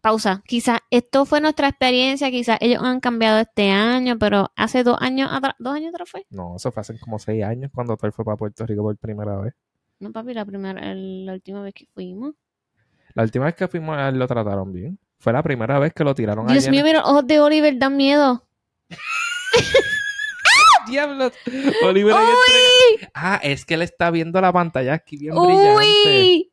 [0.00, 0.42] pausa.
[0.46, 5.30] Quizás esto fue nuestra experiencia, quizás ellos han cambiado este año, pero hace dos años
[5.30, 6.26] atrás, ¿dos años atrás fue?
[6.30, 9.36] No, eso fue hace como seis años cuando Thor fue para Puerto Rico por primera
[9.36, 9.54] vez.
[10.00, 12.34] No, papi, la primera, el- la última vez que fuimos.
[13.14, 14.98] La última vez que fuimos a él lo trataron bien.
[15.18, 16.70] Fue la primera vez que lo tiraron Dios allá.
[16.70, 18.46] mío, mira, los ojos de Oliver dan miedo.
[20.88, 21.32] ¡Diablos!
[21.82, 23.08] Oliver ahí ¡Uy!
[23.12, 25.76] Ah, es que él está viendo la pantalla aquí bien brillante.
[25.76, 26.52] ¡Uy!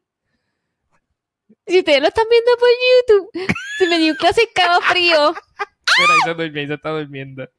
[1.68, 4.42] Si ustedes lo están viendo por YouTube, se me dio un clase
[4.90, 5.34] frío.
[6.00, 7.50] Mira, ahí se durmió, ahí se está durmiendo.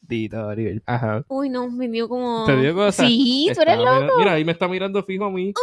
[0.00, 0.82] Dito, Oliver.
[0.86, 1.24] Ajá.
[1.28, 2.44] Uy, no, me dio como...
[2.46, 3.06] ¿Te dio cosa?
[3.06, 3.90] Sí, tú eres loco.
[4.00, 5.52] mira- Mira, ahí me está mirando fijo a mí.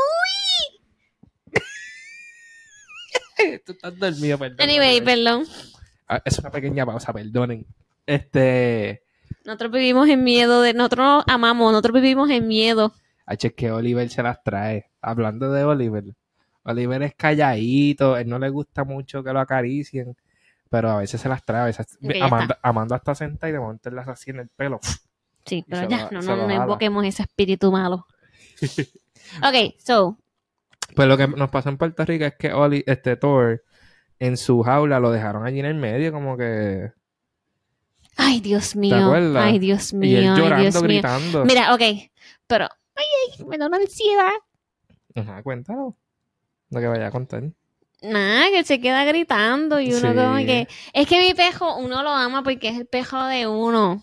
[3.66, 4.58] Tú estás dormido, perdón.
[4.62, 5.04] Anyway, Oliver.
[5.06, 5.44] perdón.
[6.08, 7.66] Ah, es una pequeña pausa, perdonen.
[8.06, 9.04] Este...
[9.46, 10.74] Nosotros vivimos en miedo de...
[10.74, 12.94] Nosotros nos amamos, nosotros vivimos en miedo.
[13.26, 14.90] H, es que Oliver se las trae.
[15.02, 16.04] Hablando de Oliver,
[16.64, 20.16] Oliver es calladito, él no le gusta mucho que lo acaricien,
[20.70, 21.62] pero a veces se las trae.
[21.62, 24.50] A veces, Ok, ya Amanda, Amanda está sentada y de momento las así en el
[24.50, 24.80] pelo.
[25.46, 28.06] Sí, pero ya, lo- no, no, no invoquemos ese espíritu malo.
[29.44, 30.18] ok, so,
[30.96, 33.64] Pues lo que nos pasó en Puerto Rico es que Oli, este Thor,
[34.20, 36.92] en su jaula lo dejaron allí en el medio, como que.
[38.18, 38.98] ay, Dios mío.
[38.98, 39.44] acuerdas?
[39.46, 40.88] Ay, Dios Y él mío, ay, llorando, Dios mío.
[40.90, 41.46] gritando.
[41.46, 41.82] Mira, ok,
[42.48, 43.06] pero, ay,
[43.40, 44.32] ay, me da una ansiedad.
[45.16, 45.96] Ajá, cuéntalo.
[46.70, 47.44] Lo que vaya a contar.
[48.02, 50.16] Nada, que se queda gritando y uno Sí.
[50.16, 50.68] como que...
[50.94, 54.02] Es que mi pejo, uno lo ama porque es el pejo de uno.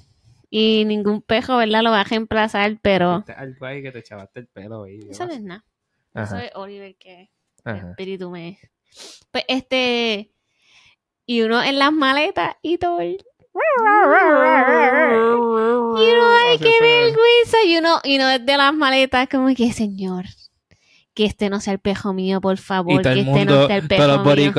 [0.51, 1.83] Y ningún pejo, ¿verdad?
[1.83, 3.19] Lo va a reemplazar, pero...
[3.19, 5.09] Este, algo ahí que te chavaste el pelo, baby.
[5.11, 5.65] Eso no es nada.
[6.15, 7.31] Eso es Oliver que
[7.65, 8.59] el espíritu me...
[9.33, 10.31] Pues este...
[11.27, 13.25] Y uno en las maletas y todo el...
[15.97, 17.05] Y uno, ay, Así qué se ve.
[17.05, 17.57] vergüenza.
[17.67, 20.25] Y uno, y uno desde las maletas como que, señor,
[21.15, 23.87] que este no sea el pejo mío, por favor, Y que este no sea el
[23.87, 24.53] pejo mío.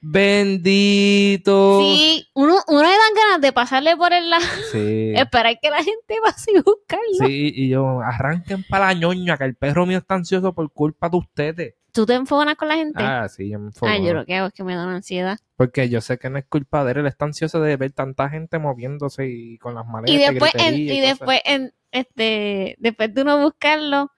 [0.00, 1.80] bendito.
[1.80, 5.12] Sí, uno, uno le dan ganas de pasarle por el lado, Sí.
[5.16, 7.26] esperar que la gente pase y buscarlo.
[7.26, 11.08] Sí, y yo, arranquen para la ñoña, que el perro mío está ansioso por culpa
[11.08, 11.74] de ustedes.
[11.92, 13.02] ¿Tú te enfonas con la gente?
[13.02, 14.06] Ah, sí, yo me Ay, enfoco.
[14.06, 15.38] yo lo que hago es que me da una ansiedad.
[15.56, 18.28] Porque yo sé que no es culpa de él, él está ansioso de ver tanta
[18.28, 23.14] gente moviéndose y con las maletas Y después, en, gritería y después, en, este, después
[23.14, 24.12] de uno buscarlo,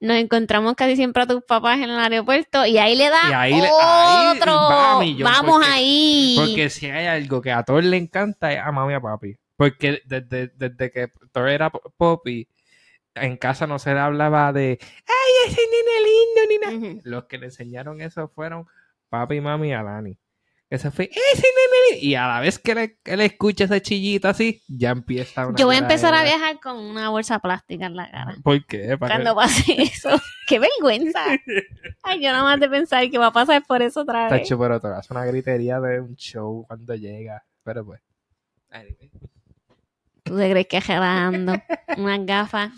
[0.00, 3.52] nos encontramos casi siempre a tus papás en el aeropuerto y ahí le da ahí
[3.54, 4.52] ahí otro.
[4.52, 6.36] a millón, Vamos porque- ahí.
[6.38, 9.36] Porque si hay algo que a Thor le encanta es a mami y a papi.
[9.56, 12.48] Porque desde, desde que Thor era po- Poppy,
[13.14, 16.40] en casa no se le hablaba de ¡Ay, ese nene lindo!
[16.48, 16.92] Ni nada.
[16.94, 17.00] Ujú.
[17.04, 18.66] Los que le enseñaron eso fueron
[19.10, 20.16] papi, mami y Alani.
[20.70, 22.06] Ese fue ¡Ese nene lindo!
[22.06, 25.58] Y a la vez que le, que le escucha ese chillito así, ya empieza una
[25.58, 28.36] Yo voy a empezar a viajar con una bolsa plástica en la cara.
[28.40, 28.96] ¿Por qué?
[28.96, 29.24] ¿Para qué?
[29.24, 30.10] Cuando pase eso.
[30.46, 31.24] ¡Qué vergüenza!
[32.04, 34.42] Ay, yo nada más de pensar que va a pasar por eso otra vez.
[34.42, 37.44] Tacho, pero te hace una gritería de un show cuando llega.
[37.64, 38.00] Pero pues.
[38.70, 39.10] anyway.
[40.22, 41.54] ¿Tú te crees que relajando?
[41.96, 42.70] Unas gafas,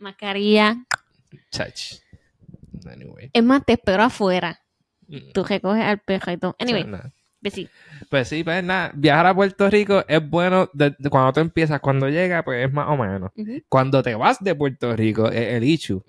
[0.00, 0.84] mascarilla.
[1.52, 2.00] Chach.
[2.90, 3.30] Anyway.
[3.32, 4.60] Es más, te espero afuera.
[5.06, 5.30] Mm.
[5.32, 6.56] Tú recoges al pejo y todo.
[6.58, 6.84] Anyway.
[8.10, 8.90] Pues sí, pues nada.
[8.94, 11.80] Viajar a Puerto Rico es bueno de- de cuando tú empiezas.
[11.80, 13.30] Cuando llega, pues es más o menos.
[13.68, 16.02] Cuando te vas de Puerto Rico es el issue.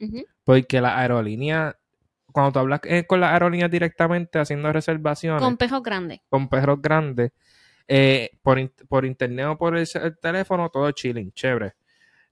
[0.44, 1.78] Porque la aerolínea.
[2.34, 6.22] Cuando tú hablas eh, con la aerolínea directamente haciendo reservaciones Con pejos grandes.
[6.30, 7.32] con perros grandes,
[7.90, 9.86] eh, por, por internet o por el,
[10.22, 11.74] teléfono, todo chilling, chévere.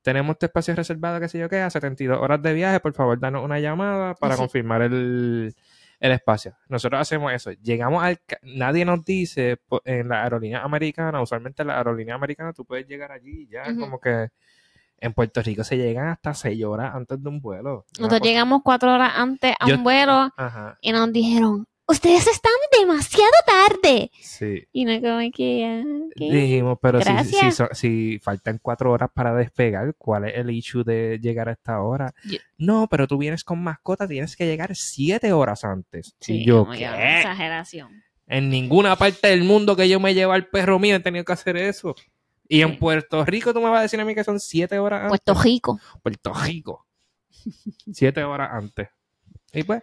[0.02, 3.20] Tenemos este espacio reservado, qué sé yo qué, a 72 horas de viaje, por favor,
[3.20, 4.40] danos una llamada para Sí.
[4.40, 5.54] confirmar el,
[6.00, 6.56] el espacio.
[6.68, 7.52] Nosotros hacemos eso.
[7.52, 8.20] Llegamos al...
[8.44, 13.12] Nadie nos dice, en la aerolínea americana, usualmente en la aerolínea americana tú puedes llegar
[13.12, 14.30] allí ya, como que
[15.02, 17.86] en Puerto Rico se llegan hasta 6 horas antes de un vuelo.
[17.98, 22.52] Nosotros llegamos cuatro horas antes a Yo- un vuelo Ajá, y nos dijeron, ustedes están
[22.80, 24.12] demasiado tarde.
[24.22, 24.64] sí.
[24.72, 25.84] Y no como que, ah.
[26.16, 27.00] Dijimos, pero
[27.74, 32.14] si, faltan cuatro horas para despegar, ¿cuál es el issue de llegar a esta hora?
[32.26, 36.16] Yo- No, pero tú vienes con mascota, tienes que llegar siete horas antes.
[36.20, 38.04] Sí, y yo, exageración.
[38.28, 41.34] En ninguna parte del mundo que yo me lleve al perro mío he tenido que
[41.34, 41.96] hacer eso.
[42.48, 42.78] Y en.
[42.78, 45.20] Puerto Rico tú me vas a decir a mí que son siete horas antes.
[45.26, 45.80] Puerto Rico.
[46.04, 46.86] Puerto Rico.
[47.92, 48.90] siete horas antes.
[49.54, 49.82] Y pues...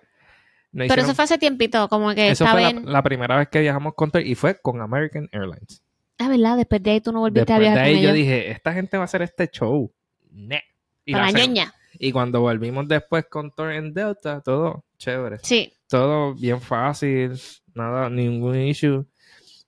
[0.72, 2.92] no Pero hicieron- eso fue hace tiempito, como que eso fue la, en...
[2.92, 5.83] la primera vez que viajamos con y fue con American Airlines.
[6.18, 6.57] Ah, ¿verdad?
[6.57, 8.18] Después de ahí tú no volviste a Después de viajar ahí con yo ellos.
[8.18, 9.92] dije, esta gente va a hacer este show.
[10.31, 10.62] Ne.
[11.05, 11.74] Y, Para la ñoña.
[11.98, 15.38] y cuando volvimos después con Thor en Delta, todo chévere.
[15.42, 15.72] Sí.
[15.88, 17.33] Todo bien fácil,
[17.74, 19.07] nada, ningún issue.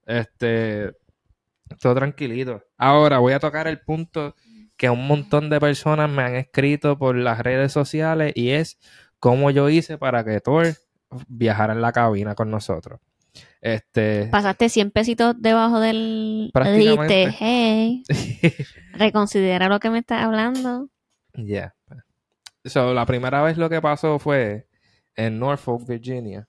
[0.07, 0.93] Este,
[1.81, 2.63] todo tranquilito.
[2.77, 4.35] Ahora voy a tocar el punto
[4.77, 8.79] que un montón de personas me han escrito por las redes sociales y es
[9.19, 10.67] cómo yo hice para que Thor
[11.29, 13.01] viajara en la cabina con nosotros.
[13.61, 16.51] Este, Pasaste 100 pesitos debajo del...
[16.77, 18.03] Dijiste, hey,
[18.93, 20.89] reconsidera lo que me estás hablando.
[21.35, 21.75] Ya.
[22.65, 24.69] So, la primera vez lo que pasó fue
[25.15, 26.49] en Norfolk, Virginia.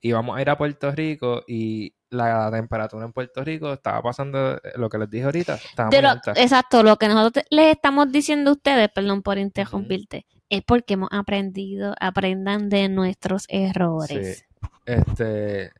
[0.00, 4.60] Íbamos a ir a Puerto Rico y la temperatura en Puerto Rico estaba pasando eh,
[4.76, 5.54] lo que les dije ahorita.
[5.56, 10.26] Estaba lo- exacto, lo que nosotros te- les estamos diciendo a ustedes, perdón por interrumpirte,
[10.48, 14.38] es porque hemos aprendido, aprendan de nuestros errores.
[14.38, 14.44] Sí.
[14.86, 15.72] Este,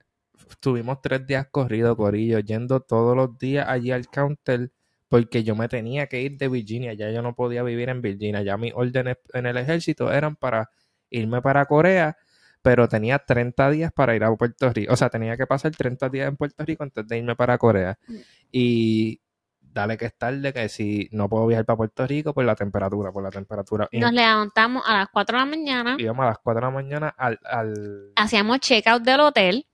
[0.51, 4.71] estuvimos tres días corridos, Corillo, yendo todos los días allí al counter
[5.09, 8.43] porque yo me tenía que ir de Virginia, ya yo no podía vivir en Virginia,
[8.43, 10.71] ya mis órdenes en el ejército eran para
[11.11, 12.17] irme para Corea,
[12.61, 16.09] pero tenía 30 días para ir a Puerto Rico, o sea, tenía que pasar 30
[16.11, 17.99] días en Puerto Rico antes de irme para Corea.
[18.07, 18.17] Mm.
[18.53, 19.21] Y
[19.73, 23.13] dale que es tarde, que si no puedo viajar para Puerto Rico por la temperatura,
[23.13, 23.89] por la temperatura.
[23.93, 27.09] Nos levantamos a las 4 de la mañana, íbamos a las 4 de la mañana
[27.17, 27.39] al...
[27.45, 28.13] al...
[28.17, 29.67] hacíamos checkout del hotel,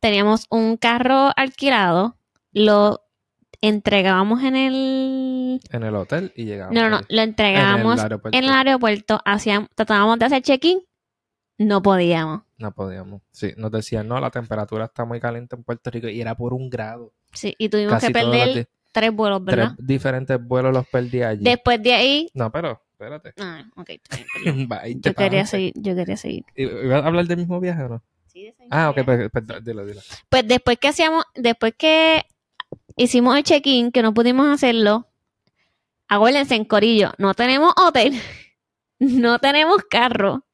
[0.00, 2.18] teníamos un carro alquilado,
[2.52, 3.02] lo
[3.60, 5.60] entregábamos en el...
[5.70, 6.74] en el hotel y llegamos.
[6.74, 8.38] No, no, no, lo entregábamos en el aeropuerto.
[8.38, 10.80] en el aeropuerto, hacíamos, tratábamos de hacer check-in,
[11.58, 12.42] no podíamos.
[12.56, 13.22] No podíamos.
[13.30, 16.54] Sí, nos decían, no, la temperatura está muy caliente en Puerto Rico y era por
[16.54, 17.12] un grado.
[17.32, 18.68] Sí, y tuvimos Casi que perder.
[18.98, 19.74] Tres vuelos, Tres ¿verdad?
[19.78, 21.44] diferentes vuelos los perdí allí.
[21.44, 22.30] Después de ahí...
[22.34, 23.32] No, pero, espérate.
[23.38, 23.90] Ah, ok.
[24.68, 26.44] Bye, Yo quería seguir, yo quería seguir.
[26.54, 28.02] ¿Ibas a hablar del mismo viaje o no?
[28.70, 30.00] Ah, ok, pues, pues, dilo, dilo.
[30.28, 32.24] Pues después que hacíamos, después que
[32.96, 35.08] hicimos el check-in, que no pudimos hacerlo,
[36.08, 38.12] acuérdense en Corillo, no tenemos hotel,
[38.98, 40.44] no tenemos carro,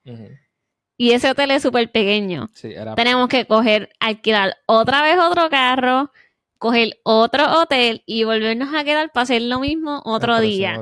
[0.97, 2.51] y ese hotel es súper pequeño.
[2.55, 6.13] Sí, era Tenemos que coger, alquilar otra vez otro carro,
[6.59, 10.81] coger otro hotel y volvernos a quedar para hacer lo mismo otro día.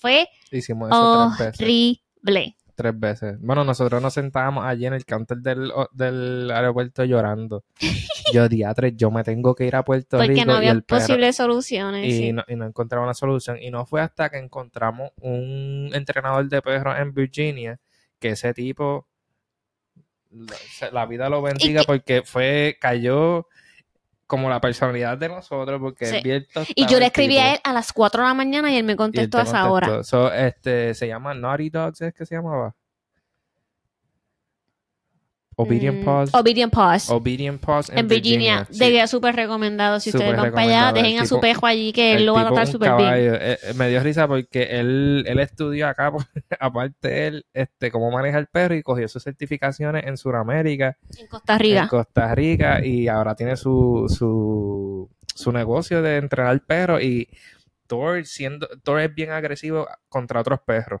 [0.00, 1.60] Fue Hicimos eso tres veces.
[1.60, 2.56] horrible.
[2.74, 3.36] tres veces.
[3.40, 7.64] Bueno, nosotros nos sentábamos allí en el counter del, aeropuerto llorando.
[8.32, 10.86] yo, diatre, yo me tengo que ir a Puerto Porque Rico no y había perro-
[10.86, 12.06] posibles soluciones.
[12.06, 12.32] y, sí.
[12.32, 13.58] no, y no encontraba una solución.
[13.60, 17.80] Y no fue hasta que encontramos un entrenador de perros en Virginia
[18.20, 19.08] que ese tipo,
[20.92, 23.46] la, vida lo bendiga que- porque fue, cayó
[24.28, 26.16] como la personalidad de nosotros porque Sí.
[26.18, 27.54] es bien Y yo le escribí a tipo.
[27.54, 29.44] él a las 4 de la mañana y él me Y él contestó te a
[29.44, 29.86] esa hora.
[29.88, 30.28] contestó.
[30.28, 32.76] So, este, se llama Naughty Dogs, ¿es que se llamaba?
[35.60, 36.34] Obedient Mm, Paws.
[36.34, 37.10] Obedient Paws.
[37.10, 39.98] Obedient Paws en, en Virginia, de que súper recomendado.
[39.98, 40.88] Si ustedes van para allá.
[40.90, 43.12] El dejen a su pejo allí que él El lo va a un súper bien.
[43.12, 46.26] Eh, eh, me dio risa porque él, él estudió acá, pues,
[46.60, 51.82] aparte él, este, cómo manejar perro y cogió sus certificaciones en Sudamérica, En Costa Rica.
[51.82, 57.28] en Costa Rica y ahora tiene su, su, su negocio de entrenar perros y
[57.88, 61.00] Thor siendo, Thor es bien agresivo contra otros perros.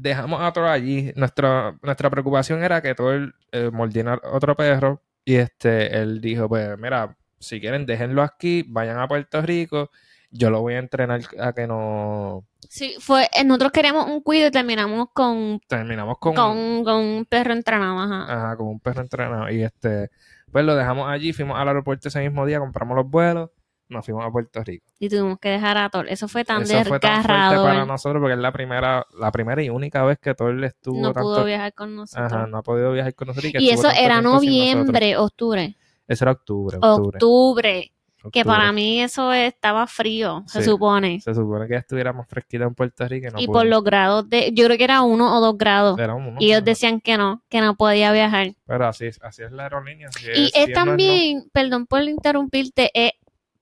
[0.00, 1.12] Dejamos a Thor allí.
[1.14, 6.78] Nuestra, nuestra preocupación era que Thor eh, mordiera otro perro y este, él dijo, pues
[6.78, 9.90] mira, si quieren déjenlo aquí, vayan a Puerto Rico,
[10.30, 12.46] yo lo voy a entrenar a que no...
[12.68, 17.26] Sí, fue, eh, nosotros queríamos un cuido y terminamos con, Terminamos con, con, con un
[17.26, 17.98] perro entrenado.
[17.98, 18.24] Ajá.
[18.32, 20.10] ajá, con un perro entrenado y este,
[20.50, 23.50] pues lo dejamos allí, fuimos al aeropuerto ese mismo día, compramos los vuelos,
[23.90, 24.86] nos fuimos a Puerto Rico.
[24.98, 26.08] Y tuvimos que dejar a Thor.
[26.08, 27.66] Eso fue tan Eso fue tan fuerte desgarrador.
[27.68, 31.12] para nosotros porque es la primera, la primera y única vez que Thor estuvo no
[31.12, 31.28] tanto...
[31.28, 32.32] pudo viajar con nosotros.
[32.32, 33.50] Ajá, no ha podido viajar con nosotros.
[33.50, 35.76] Y, que y estuvo eso era noviembre, octubre.
[36.08, 37.16] Eso era octubre, octubre.
[37.16, 37.92] Octubre.
[38.22, 38.44] Que octubre.
[38.44, 41.20] para mí eso estaba frío, se supone.
[41.22, 43.60] Se supone que estuviéramos fresquitos en Puerto Rico y no y pudo.
[43.60, 45.98] por los grados de, yo creo que era uno o dos grados.
[45.98, 48.48] Era uno, Y ellos decían que no, que no podía viajar.
[48.66, 50.08] Pero así, es- así es la aerolínea.
[50.08, 53.12] así Y es, es no, también, perdón por interrumpirte, eh,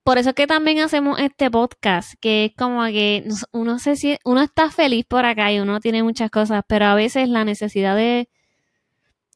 [0.08, 4.70] por eso que también hacemos este podcast, que es como que uno se uno está
[4.70, 8.30] feliz por acá y uno tiene muchas cosas, pero a veces la necesidad de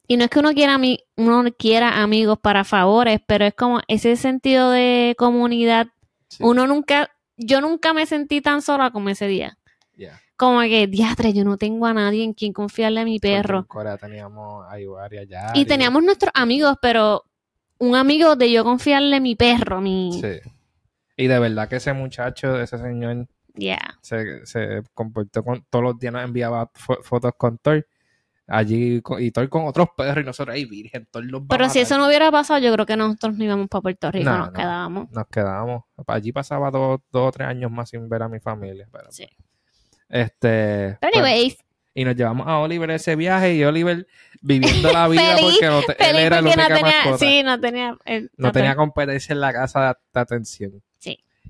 [0.09, 0.81] y no es que uno quiera
[1.17, 5.89] uno quiera amigos para favores, pero es como ese sentido de comunidad.
[6.29, 6.43] Sí.
[6.43, 9.59] Uno nunca, yo nunca me sentí tan sola como ese día.
[10.37, 13.59] Como que, diatre, yo no tengo a nadie en quien confiarle a mi perro.
[13.59, 15.61] En Corea teníamos a Ibar y a Yari.
[15.61, 17.25] Y teníamos nuestros amigos, pero
[17.79, 20.19] un amigo de yo confiarle a mi perro, mi...
[20.19, 20.41] Sí.
[21.23, 23.99] Y de verdad que ese muchacho, ese señor, Yeah.
[24.01, 27.87] se, se comportó con todos los días nos enviaba fo- fotos con Thor
[28.47, 31.49] allí con- y Thor con otros perros y nosotros ahí virgen Thor los va a
[31.49, 31.83] Pero si matar".
[31.83, 34.47] eso no hubiera pasado, yo creo que nosotros no íbamos para Puerto Rico, No, nos
[34.49, 34.53] no.
[34.55, 35.11] quedábamos.
[35.11, 38.89] nos quedábamos allí pasaba dos, dos o tres años más sin ver a mi familia
[38.91, 39.29] pero, Sí.
[40.09, 41.59] este Pero pues, anyways,
[41.95, 44.07] y nos llevamos a Oliver ese viaje y Oliver
[44.41, 47.43] viviendo la vida Feliz, porque no te- él era la porque no tenía, mascota sí,
[47.43, 50.83] no tenía, eh, no no tenía competencia en la casa de, de atención.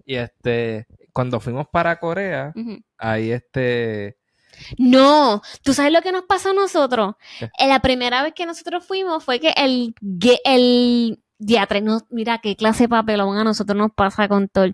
[0.05, 2.53] Y este cuando fuimos para Corea
[2.99, 4.17] ahí este
[4.79, 7.15] No, tú sabes lo que nos pasó a nosotros.
[7.39, 7.47] ¿Qué?
[7.59, 9.95] Eh, La primera vez que nosotros fuimos fue que el,
[10.45, 14.67] el diatre, no, mira qué clase de papelón a nosotros nos pasa con todo.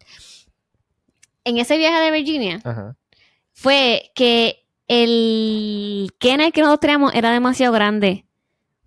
[1.45, 2.95] En ese viaje de Virginia ajá
[3.59, 8.28] fue que el kennel que nosotros teníamos era demasiado grande.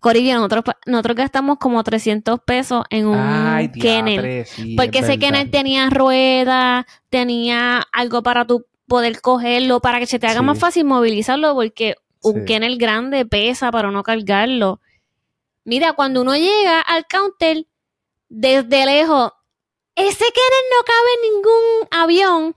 [0.01, 4.45] Corillo, nosotros, nosotros gastamos como 300 pesos en un Ay, kennel.
[4.47, 5.27] sí, Porque es ese verdad.
[5.27, 10.45] kennel tenía ruedas, tenía algo para tu poder cogerlo, para que se te haga Sí.
[10.45, 12.45] más fácil movilizarlo, porque un Sí.
[12.45, 14.81] kennel grande pesa para no cargarlo.
[15.65, 17.67] Mira, cuando uno llega al counter,
[18.27, 19.31] desde lejos,
[19.95, 22.55] ese kennel no cabe en ningún avión.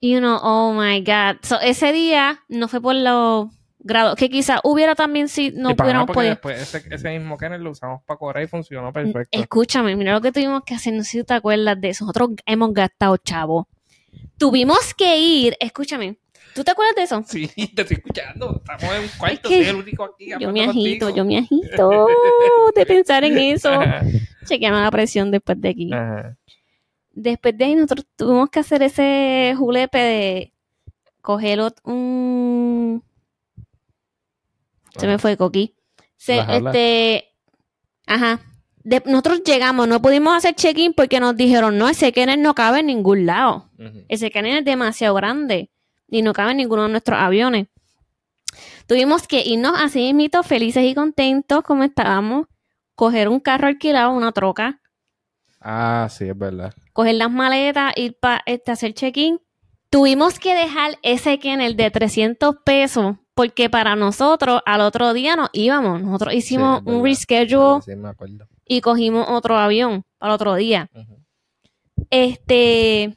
[0.00, 1.40] Y uno, oh my God.
[1.42, 3.48] So, ese día no fue por los
[3.84, 6.30] grados, que quizás hubiera también si no Y porque podido.
[6.30, 9.28] después ese, ese mismo kennel lo usamos para Corea y funcionó perfecto.
[9.30, 12.04] Escúchame, mira lo que tuvimos que hacer, no sé si te acuerdas de eso.
[12.04, 13.68] Nosotros hemos gastado, chavo.
[14.38, 16.18] Tuvimos que ir, escúchame,
[16.54, 17.22] ¿tú te acuerdas de eso?
[17.26, 18.56] Sí, te estoy escuchando.
[18.64, 20.30] Estamos en un cuarto, que soy el único aquí.
[20.40, 21.16] Yo me agito, contigo.
[21.16, 21.90] yo me agito
[22.74, 23.68] de pensar en eso.
[23.72, 24.02] Ajá,
[24.46, 25.92] Chequeame la presión después de aquí.
[25.92, 26.36] ajá.
[27.16, 30.52] Después de ahí nosotros tuvimos que hacer ese julepe de
[31.20, 33.04] coger un...
[34.98, 35.74] Se me fue Coqui.
[36.16, 37.32] Se, este...
[38.06, 38.40] Ajá.
[38.82, 42.80] De- nosotros llegamos, no pudimos hacer check-in porque nos dijeron, no, ese kennel no cabe
[42.80, 43.70] en ningún lado.
[44.08, 45.70] Ese kennel es demasiado grande
[46.08, 47.66] y no cabe en ninguno de nuestros aviones.
[48.86, 52.46] Tuvimos que irnos así mismo felices y contentos como estábamos,
[52.94, 54.80] coger un carro alquilado, una troca,
[55.66, 56.74] Ah, sí, es verdad.
[56.92, 59.40] coger las maletas, ir para este, hacer check-in.
[59.88, 65.50] Tuvimos que dejar ese kennel de 300 pesos porque para nosotros al otro día nos
[65.52, 66.02] íbamos.
[66.02, 67.02] Nosotros hicimos un verdad.
[67.04, 68.46] reschedule Sí, me acuerdo.
[68.66, 70.88] y cogimos otro avión para otro día.
[72.10, 73.16] Este,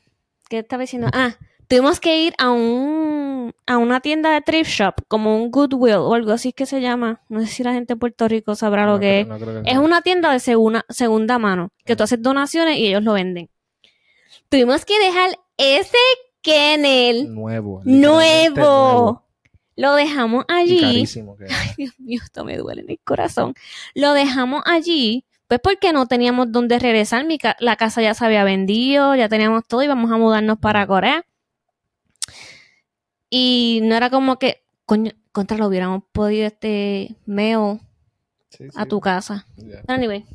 [0.50, 1.10] ¿qué estaba diciendo?
[1.14, 1.36] Ah,
[1.68, 6.14] Tuvimos que ir a un a una tienda de thrift shop, como un Goodwill o
[6.14, 7.22] algo así que se llama.
[7.28, 9.42] No sé si la gente de Puerto Rico sabrá lo que creo- es.
[9.56, 13.04] no que Es una tienda de segunda, segunda mano, que tú haces donaciones y ellos
[13.04, 13.50] lo venden.
[14.48, 15.98] Tuvimos que dejar ese
[16.42, 17.82] kennel nuevo.
[17.84, 19.24] nuevo.
[19.78, 20.82] Lo dejamos Y allí.
[20.82, 21.38] carísimo.
[21.38, 21.56] que era.
[21.78, 23.54] Dios mío, esto me duele en el corazón.
[23.96, 27.24] Lo dejamos allí, pues porque no teníamos dónde regresar.
[27.26, 30.86] Mi ca- la casa ya se había vendido, ya teníamos todo, íbamos a mudarnos para
[30.86, 31.24] Corea.
[33.30, 37.16] Y no era como que, coño, contra lo hubiéramos podido este
[38.50, 39.46] Sí, a tu casa.
[39.58, 40.26] Pero anyway,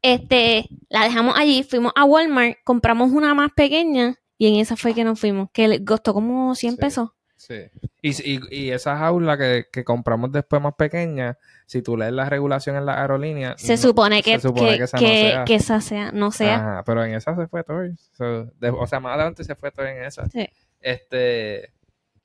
[0.00, 4.94] este, la dejamos allí, fuimos a Walmart, compramos una más pequeña y en esa fue
[4.94, 6.78] que nos fuimos, que le costó como 100 Sí.
[6.80, 7.10] pesos.
[7.44, 7.56] Sí.
[8.00, 11.36] Y, y, y esa jaula que, que compramos después más pequeña,
[11.66, 14.76] si tú lees la regulación en la aerolínea, Se no- supone que, se supone que,
[14.78, 15.44] que esa no sea.
[15.44, 16.54] que esa sea, no sea.
[16.56, 17.80] Ajá, pero en esa se fue todo.
[18.12, 20.28] So, de- o sea, más adelante se fue todo en esa.
[20.28, 20.48] Sí.
[20.80, 21.72] Este,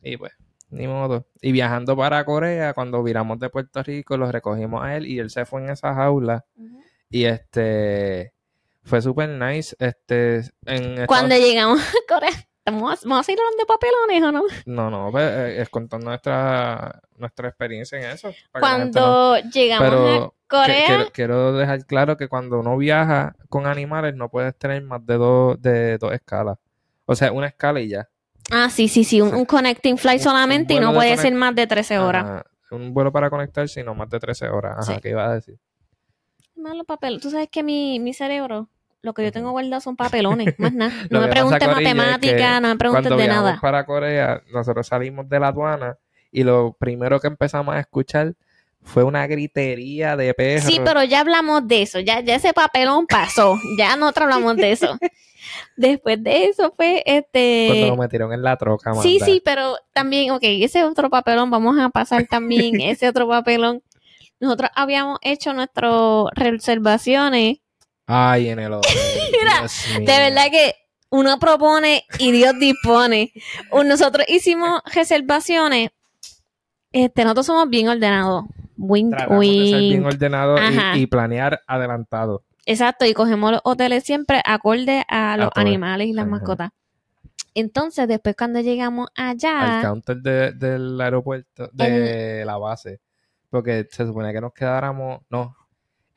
[0.04, 0.34] y pues,
[0.70, 1.26] ni modo.
[1.42, 5.32] Y viajando para Corea, cuando viramos de Puerto Rico, lo recogimos a él y él
[5.32, 6.46] se fue en esa jaula.
[7.10, 8.34] Y este,
[8.84, 9.76] fue súper nice.
[9.80, 14.24] Este, en Estados- Cuando llegamos a Corea, ¿vamos a, vamos a ir hablando de papelones
[14.24, 14.44] o no?
[14.66, 18.30] No, no, pues, eh, es contando nuestra, nuestra experiencia en eso.
[18.30, 23.66] no- Cuando llegamos a Pero que- Corea, quiero, dejar claro que cuando uno viaja con
[23.68, 26.58] animales no puedes tener más de dos, de dos escalas.
[27.06, 28.08] O sea, una escala y ya.
[28.52, 31.54] ah, sí, sí, sí, un, un connecting flight solamente y no puede conect- ser más
[31.56, 32.24] de 13 horas.
[32.24, 32.46] Ajá.
[32.72, 34.74] Un vuelo para conectar, sino más de 13 horas.
[34.80, 35.02] Ajá, Sí.
[35.02, 35.58] ¿qué iba a decir?
[36.56, 37.20] Malo papel.
[37.22, 38.70] Tú sabes que mi, mi cerebro,
[39.08, 40.92] lo que yo tengo guardado son papelones, más nada.
[41.10, 43.60] Lo No me preguntes es matemática, que no me preguntes Cuando de nada.
[43.62, 45.98] para Corea, nosotros salimos de la aduana
[46.32, 48.36] y lo primero que empezamos a escuchar
[48.84, 50.66] fue una gritería de perros.
[50.66, 54.72] Sí, pero ya hablamos de eso, ya, ya ese papelón pasó, ya nosotros hablamos de
[54.74, 54.98] eso.
[55.78, 57.86] Después de eso fue Cuando este...
[57.88, 59.26] nos metieron en la troca, Sí, manda.
[59.26, 63.82] sí, pero también, ok, ese otro papelón, vamos a pasar también ese otro papelón.
[64.40, 67.60] Nosotros habíamos hecho nuestras reservaciones.
[68.08, 68.80] Ay, en el mío.
[70.00, 70.74] De verdad que
[71.10, 73.32] uno propone y Dios dispone.
[73.86, 75.90] Nosotros hicimos reservaciones.
[76.92, 78.46] Este, nosotros somos bien ordenados.
[78.78, 80.06] Tratamos de ser bien wink.
[80.14, 80.96] ordenado Ajá.
[80.98, 82.44] y, y planear adelantado.
[82.66, 86.32] Exacto, y cogemos los hoteles siempre acorde a los animales y las Ajá.
[86.32, 86.70] mascotas.
[87.56, 93.00] Entonces, después cuando llegamos allá, Al counter de- del aeropuerto, de la base.
[93.50, 95.56] Porque se supone que nos quedáramos, no,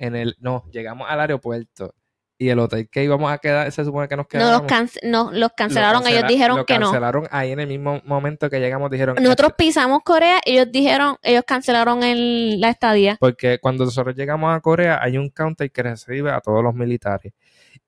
[0.01, 1.95] en el, no, llegamos al aeropuerto
[2.39, 4.63] y el hotel que íbamos a quedar, se supone que nos no quedáramos.
[4.63, 6.87] los, cance- no, los lo cancelaron, ellos dijeron lo que no.
[6.87, 9.17] cancelaron ahí en el mismo momento que llegamos, dijeron.
[9.21, 13.19] Nosotros "Este", pisamos Corea, ellos dijeron, ellos cancelaron el- la estadía.
[13.21, 17.35] Porque cuando nosotros llegamos a Corea hay un counter que recibe a todos los militares.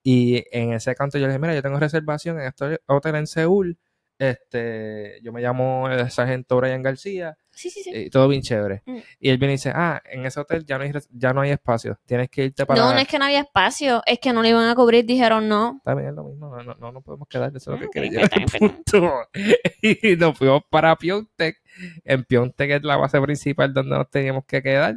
[0.03, 3.25] Y en ese counter yo le dije, mira, yo tengo reservación en este hotel en
[3.25, 3.79] Seúl.
[4.19, 7.37] Este, yo me llamo el sargento Brian García.
[7.55, 7.91] Sí, sí, sí.
[7.93, 8.81] y todo bien chévere.
[8.85, 8.97] Mm.
[9.19, 11.51] Y él viene y dice, ah, en ese hotel ya no hay, ya no hay
[11.51, 11.99] espacio.
[12.05, 12.81] Tienes que irte para...
[12.81, 15.47] No, no es que no había espacio, es que no lo iban a cubrir, dijeron
[15.47, 15.81] no.
[15.85, 16.49] Bien, es lo mismo.
[16.49, 17.51] No, no, no nos podemos quedar.
[17.55, 19.11] Eso es lo que Ah, quería al bien, punto.
[19.81, 21.61] Y nos fuimos para Piontek.
[22.03, 24.95] En Piontek es la base principal donde nos teníamos que quedar.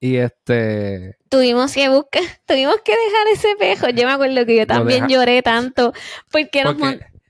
[0.00, 1.16] Y este...
[1.28, 3.88] Tuvimos que buscar, tuvimos que dejar ese pejo.
[3.90, 5.92] Yo me acuerdo que yo también deja- lloré tanto
[6.30, 6.76] porque nos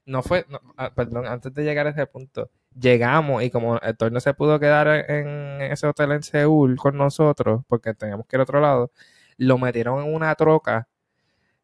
[0.04, 2.50] no fue, no, ah, perdón, antes de llegar a ese punto,
[2.80, 7.62] llegamos y como Héctor no se pudo quedar en ese hotel en Seúl con nosotros,
[7.68, 8.90] porque teníamos que ir a otro lado,
[9.36, 10.88] lo metieron en una troca,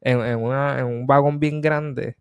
[0.01, 2.17] en, en una, en un vagón bien grande,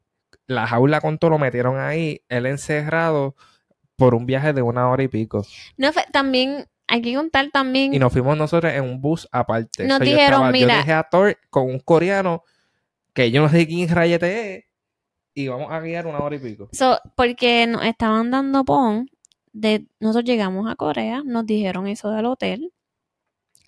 [0.48, 3.36] la jaula con todo lo metieron ahí, él encerrado
[3.96, 5.46] por un viaje de una hora y pico.
[5.78, 9.86] no fue- también hay que contar también Y nos fuimos nosotros en un bus aparte.
[9.86, 12.44] Nos So, yo dijeron, estaba- mira- Yo dejé a Thor con un coreano
[13.14, 14.66] que yo no sé quién rayete es
[15.38, 16.68] y vamos a guiar una hora y pico.
[16.72, 19.08] So, porque nos estaban dando pon
[19.54, 22.74] de nosotros llegamos a Corea, nos dijeron eso del hotel.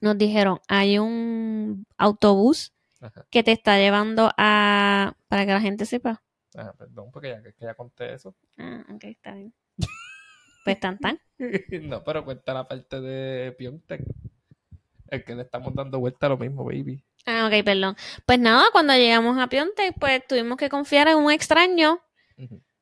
[0.01, 3.23] Nos dijeron, hay un autobús Ajá.
[3.29, 6.23] que te está llevando a para que la gente sepa.
[6.55, 8.33] Ah, perdón, porque ya, que ya conté eso.
[8.57, 9.53] Ah, ok, está bien.
[10.65, 11.19] Pues tan tan.
[11.83, 14.01] no, pero cuenta la parte de Piontek.
[15.07, 17.03] El que le estamos dando vuelta a lo mismo, baby.
[17.25, 17.95] Ah, ok, perdón.
[18.25, 22.01] Pues nada, cuando llegamos a Piontek, pues tuvimos que confiar en un extraño.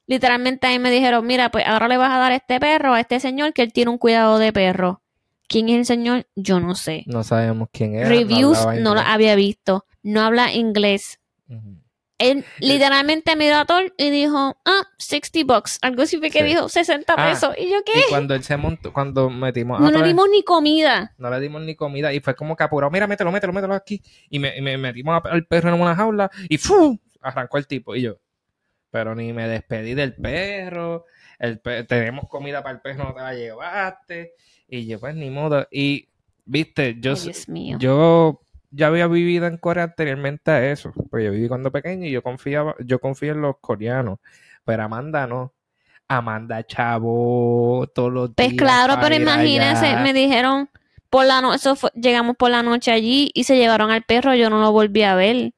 [0.06, 3.20] Literalmente ahí me dijeron, mira, pues ahora le vas a dar este perro a este
[3.20, 5.02] señor que él tiene un cuidado de perro.
[5.50, 6.28] ¿Quién es el señor?
[6.36, 7.04] Yo no sé.
[7.08, 8.08] No sabemos quién era.
[8.08, 9.86] Reviews no lo había visto.
[10.04, 11.20] No habla inglés.
[11.50, 11.82] Ujú.
[12.20, 15.78] Él literalmente miró a Thor y dijo, ah, 60 bucks.
[15.84, 16.46] Algo así fue que Sí.
[16.46, 17.54] dijo, 60 Ah, pesos.
[17.58, 17.92] y yo, ¿qué?
[18.00, 21.14] Y cuando él se montó, cuando metimos a No le dimos ni comida.
[21.20, 24.02] no le dimos ni comida y fue como que apurado, mira, mételo, mételo, mételo aquí.
[24.32, 27.00] Y me, metimos al perro en una jaula y ¡fu!
[27.22, 27.96] arrancó el tipo.
[27.96, 28.18] Y yo,
[28.90, 31.06] pero ni me despedí del perro.
[31.38, 34.34] El tenemos comida para el perro, no te la llevaste.
[34.68, 35.68] Y yo, pues ni modo.
[35.70, 36.10] Y,
[36.46, 37.78] viste, yo, Ay, Dios mío.
[37.80, 38.42] yo
[38.72, 40.92] ya había vivido en Corea anteriormente a eso.
[41.10, 44.20] Pues yo viví cuando pequeño y yo confiaba, yo confío en los coreanos.
[44.66, 45.54] Pero Amanda no.
[46.10, 50.70] Amanda chavo todos los Pues días claro, para pero imagínense, me dijeron
[51.10, 54.62] por la noche, llegamos por la noche allí y se llevaron al perro, yo no
[54.62, 55.52] lo volví a ver.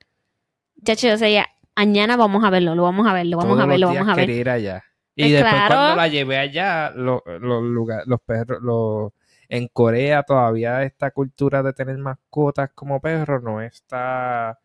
[0.83, 3.67] Chacho, yo decía, mañana vamos a verlo, lo vamos a ver, lo vamos Todos a
[3.67, 4.29] ver, los lo vamos a ver.
[4.29, 4.83] ir allá.
[5.15, 5.75] Y Pues después claro.
[5.75, 9.11] cuando la llevé allá, lo- los lugar- los perros, los,
[9.49, 14.59] en Corea todavía esta cultura de tener mascotas como perros no está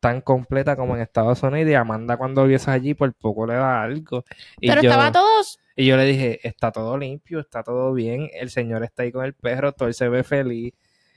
[0.00, 1.70] tan completa como en Estados Unidos.
[1.70, 4.24] Y Amanda cuando vives allí por poco le da algo.
[4.60, 8.28] Y Pero yo, estaba todos, y yo le dije, está todo limpio, está todo bien,
[8.34, 10.74] el señor está ahí con el perro, todo él se ve feliz.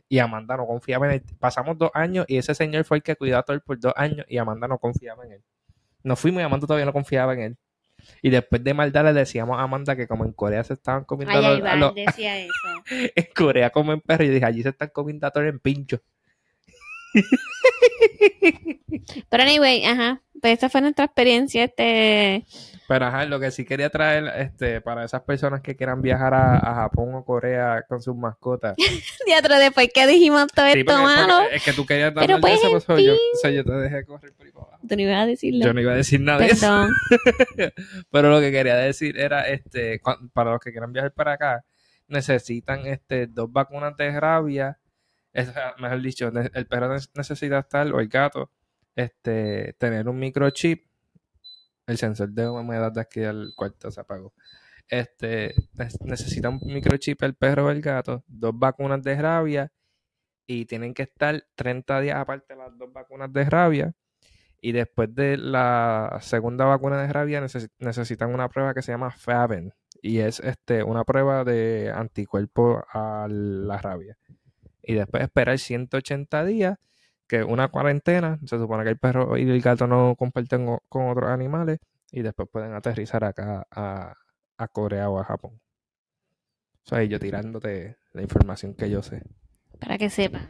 [0.07, 1.23] Y Amanda no confiaba en él.
[1.39, 4.25] Pasamos dos años y ese señor fue el que cuidó a Thor por dos años
[4.29, 5.43] y Amanda no confiaba en él.
[6.03, 7.57] Nos fuimos y Amanda todavía no confiaba en él.
[8.21, 11.37] Y después de maldad le decíamos a Amanda que como en Corea se estaban comiendo
[11.37, 12.51] ay, los- los- decía eso.
[12.89, 16.01] en Corea comen perro y dije, allí se están comiendo a en pincho.
[19.29, 22.45] Pero anyway, ajá, pues esta fue nuestra experiencia, este,
[22.87, 26.57] Pero ajá, lo que sí quería traer este, para esas personas que quieran viajar a,
[26.57, 28.75] a Japón o Corea con sus mascotas.
[29.25, 32.37] teatro después que dijimos todo Sí, esto porque- malo, porque es que tú querías de
[32.39, 34.81] pues, eso, pues, yo, o sea, yo te dejé correr por ahí para abajo.
[34.87, 35.65] tú no ibas a decirlo.
[35.65, 36.59] Yo no iba a decir nada de eso.
[36.61, 36.91] Perdón.
[38.11, 40.01] Pero lo que quería decir era, este,
[40.33, 41.65] para los que quieran viajar para acá,
[42.07, 44.77] necesitan este, dos vacunas de rabia.
[45.33, 48.51] Es, mejor dicho, el perro ne- necesita estar, o el gato,
[48.95, 50.85] este, tener un microchip.
[51.87, 54.33] El sensor de humedad de aquí al cuarto se apagó.
[54.89, 59.71] Este, ne- necesita un microchip el perro o el gato, dos vacunas de rabia
[60.47, 63.93] y tienen que estar 30 días aparte las dos vacunas de rabia.
[64.61, 69.11] Y después de la segunda vacuna de rabia neces- necesitan una prueba que se llama
[69.11, 69.73] FABEN.
[70.01, 74.17] Y es este, una prueba de anticuerpo a la rabia.
[74.81, 76.77] Y después esperar 180 días,
[77.27, 78.39] que una cuarentena.
[78.45, 81.79] Se supone que el perro y el gato no comparten con otros animales.
[82.11, 84.13] Y después pueden aterrizar acá a,
[84.57, 85.59] a Corea o a Japón.
[86.85, 89.23] O sea, yo tirándote la información que yo sé.
[89.79, 90.47] Para que sepa.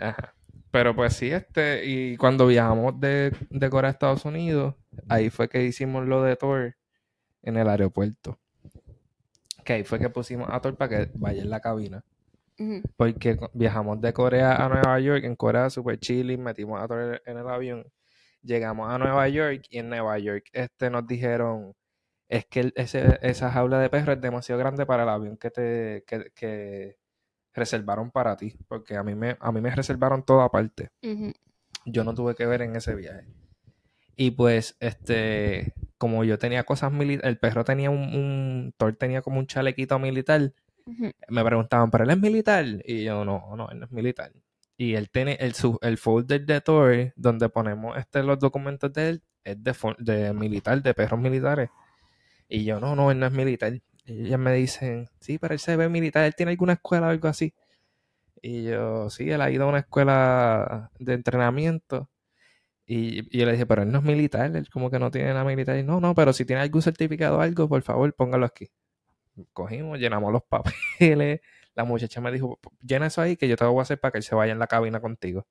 [0.00, 0.34] Ajá.
[0.70, 4.74] Pero pues sí, este, y cuando viajamos de, de Corea a Estados Unidos,
[5.08, 6.76] ahí fue que hicimos lo de Thor
[7.42, 8.38] en el aeropuerto.
[9.64, 12.04] Que ahí fue que pusimos a Thor para que vaya en la cabina.
[12.96, 17.38] Porque viajamos de Corea a Nueva York, en Corea super chilling, metimos a Thor en
[17.38, 17.84] el avión.
[18.42, 21.74] Llegamos a Nueva York y en Nueva York este, nos dijeron,
[22.28, 25.50] es que el- ese- esa jaula de perro es demasiado grande para el avión que
[25.50, 26.96] te que, que
[27.54, 28.56] reservaron para ti.
[28.68, 31.32] Porque a mí me, a mí me reservaron toda aparte Ujú.
[31.86, 33.26] yo no tuve que ver en ese viaje.
[34.16, 39.20] Y pues, este, como yo tenía cosas militares, el perro tenía un, un, Thor tenía
[39.22, 40.52] como un chalequito militar,
[41.28, 42.64] Me preguntaban, ¿pero él es militar?
[42.84, 44.32] Y yo, no, no, él no es militar.
[44.76, 49.22] Y él tiene el, el folder de Thor, donde ponemos este, los documentos de él,
[49.44, 51.70] es de, de militar, de perros militares.
[52.48, 53.74] Y yo, no, no, él no es militar.
[54.06, 57.10] Y ellas me dicen, sí, pero él se ve militar, él tiene alguna escuela o
[57.10, 57.54] algo así.
[58.42, 62.10] Y yo, sí, él ha ido a una escuela de entrenamiento.
[62.86, 65.30] Y, y yo le dije, pero él no es militar, él como que no tiene
[65.30, 65.78] nada militar.
[65.78, 68.68] Y no, no, pero si tiene algún certificado o algo, por favor, póngalo aquí.
[69.52, 71.40] Cogimos, llenamos los papeles.
[71.74, 74.12] La muchacha me dijo, llena eso ahí que yo te lo voy a hacer para
[74.12, 75.46] que él se vaya en la cabina contigo.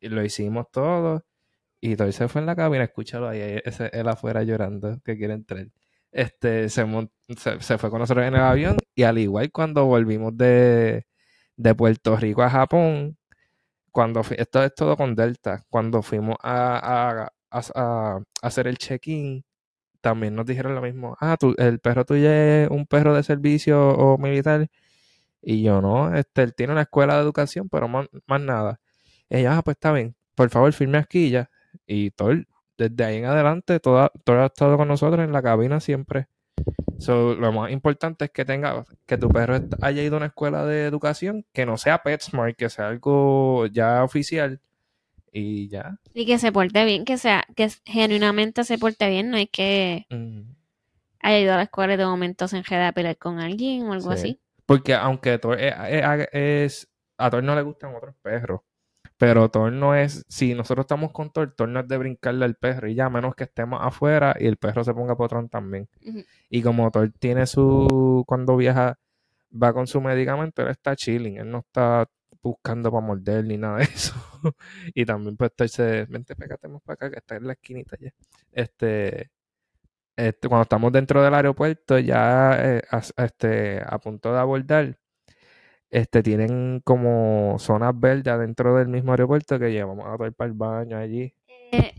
[0.00, 1.24] Y lo hicimos todo.
[1.80, 3.60] Y todo se fue en la cabina, escúchalo ahí,
[3.92, 5.66] él afuera llorando, que quiere entrar.
[6.12, 6.84] Este, se,
[7.60, 11.06] se, fue con nosotros en el avión y al igual cuando volvimos de,
[11.56, 13.16] de Puerto Rico a Japón,
[13.92, 19.44] cuando esto es todo con Delta, cuando fuimos a- a- a hacer el check-in,
[20.00, 23.88] también nos dijeron lo mismo, ah, tú, el perro tuyo es un perro de servicio
[23.90, 24.68] o militar,
[25.42, 28.80] y yo no, este, él tiene una escuela de educación, pero más, más nada.
[29.28, 31.50] Ella, ah, pues está bien, por favor, firme aquí ya.
[31.86, 32.32] Y todo,
[32.78, 36.28] desde ahí en adelante, todo, todo ha estado con nosotros en la cabina siempre.
[36.98, 40.66] So, lo más importante es que tenga, que tu perro haya ido a una escuela
[40.66, 44.60] de educación, que no sea PetSmart, que sea algo ya oficial.
[45.32, 45.96] Y ya.
[46.14, 50.06] Y que se porte bien, que sea, que genuinamente se porte bien, no es que
[51.20, 53.92] haya ido a la escuela y de momento se enjeda a pelear con alguien o
[53.92, 54.18] algo Sí.
[54.18, 54.40] así.
[54.66, 58.60] Porque aunque Thor es, es- es- a Thor no le gustan otros perros,
[59.18, 62.54] pero Thor no es, si nosotros estamos con Thor, Thor no es de brincarle al
[62.54, 65.88] perro y ya, a menos que estemos afuera y el perro se ponga potrón también.
[66.48, 68.98] Y como Thor tiene su, cuando viaja,
[69.52, 72.08] va con su medicamento, él está chilling, él no está
[72.42, 74.14] buscando para morder ni nada de eso.
[74.94, 78.10] y también pues estarse, vente, pégate más para acá que está en la esquinita ya.
[78.52, 79.30] Este,
[80.16, 84.98] este, cuando estamos dentro del aeropuerto, ya eh, as- este, a punto de abordar,
[85.90, 90.56] este, tienen como zonas verdes dentro del mismo aeropuerto que llevamos a todo para el
[90.56, 91.34] baño allí.
[91.72, 91.94] Eh,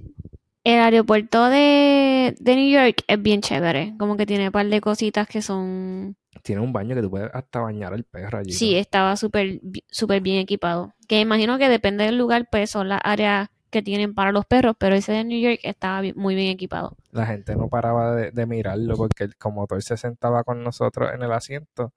[0.63, 3.95] el aeropuerto de, de New York es bien chévere.
[3.97, 6.15] Como que tiene un par de cositas que son.
[6.43, 8.51] Tiene un baño que tú puedes hasta bañar al perro allí.
[8.51, 9.59] Sí, estaba súper
[9.89, 10.93] súper bien equipado.
[11.07, 14.75] Que imagino que depende del lugar, pues son las áreas que tienen para los perros,
[14.77, 16.97] pero ese de New York estaba muy bien equipado.
[17.11, 21.09] La gente no paraba de, de mirarlo porque él, como él se sentaba con nosotros
[21.13, 21.93] en el asiento,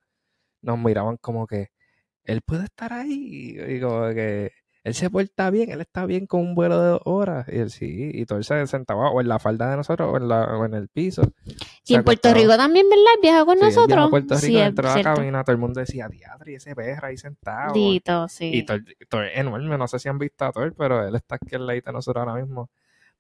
[0.62, 1.70] nos miraban como que
[2.24, 3.56] él puede estar ahí.
[3.68, 4.52] Y como que
[4.84, 7.46] él se porta bien, él está bien con un vuelo de dos horas.
[7.50, 10.16] Y él sí, y todo él se sentaba o en la falda de nosotros o
[10.18, 11.22] en, la, o en el piso.
[11.86, 12.32] Y en Puerto.
[12.34, 13.04] Rico también, ¿verdad?
[13.22, 13.98] Viaja con Sí, nosotros.
[14.06, 16.74] a Puerto Rico Sí, dentro de la cabina, todo el mundo decía, diadre, y ese
[16.74, 17.72] perro ahí sentado.
[17.72, 18.50] Dito, sí.
[18.54, 21.54] Y Thor es enorme, no sé si han visto a Thor, pero él está aquí
[21.54, 22.68] al lado de nosotros ahora mismo.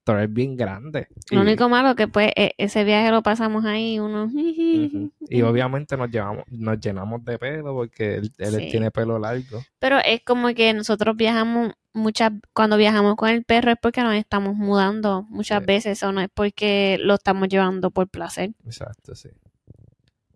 [0.04, 1.08] Thor es bien grande.
[1.30, 4.30] Lo Y- único malo que pues e- ese viaje lo pasamos ahí uno.
[5.30, 8.68] Y obviamente nos llevamos, nos llenamos de pelo porque él, él Sí.
[8.70, 9.62] tiene pelo largo.
[9.78, 14.14] pero es como que nosotros viajamos muchas cuando viajamos con el perro es porque nos
[14.14, 15.66] estamos mudando muchas Sí.
[15.66, 18.50] veces o no es porque lo estamos llevando por placer.
[18.66, 19.30] Exacto, sí.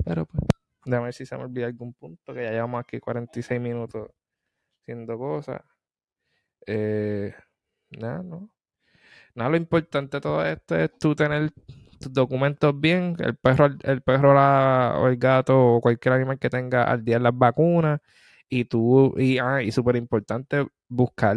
[0.04, 0.42] Pero pues,
[0.86, 4.08] déjame ver si se me olvida algún punto, que ya llevamos aquí 46 minutos
[4.82, 5.60] haciendo cosas.
[6.66, 7.34] Eh,
[7.90, 8.48] nada, no.
[9.38, 11.52] Nada, lo importante de todo esto es tú tener
[12.00, 16.50] tus documentos bien, el perro, el perro la- o el gato o cualquier animal que
[16.50, 18.00] tenga al día las vacunas
[18.48, 21.36] y tú, y, ah, y súper importante buscar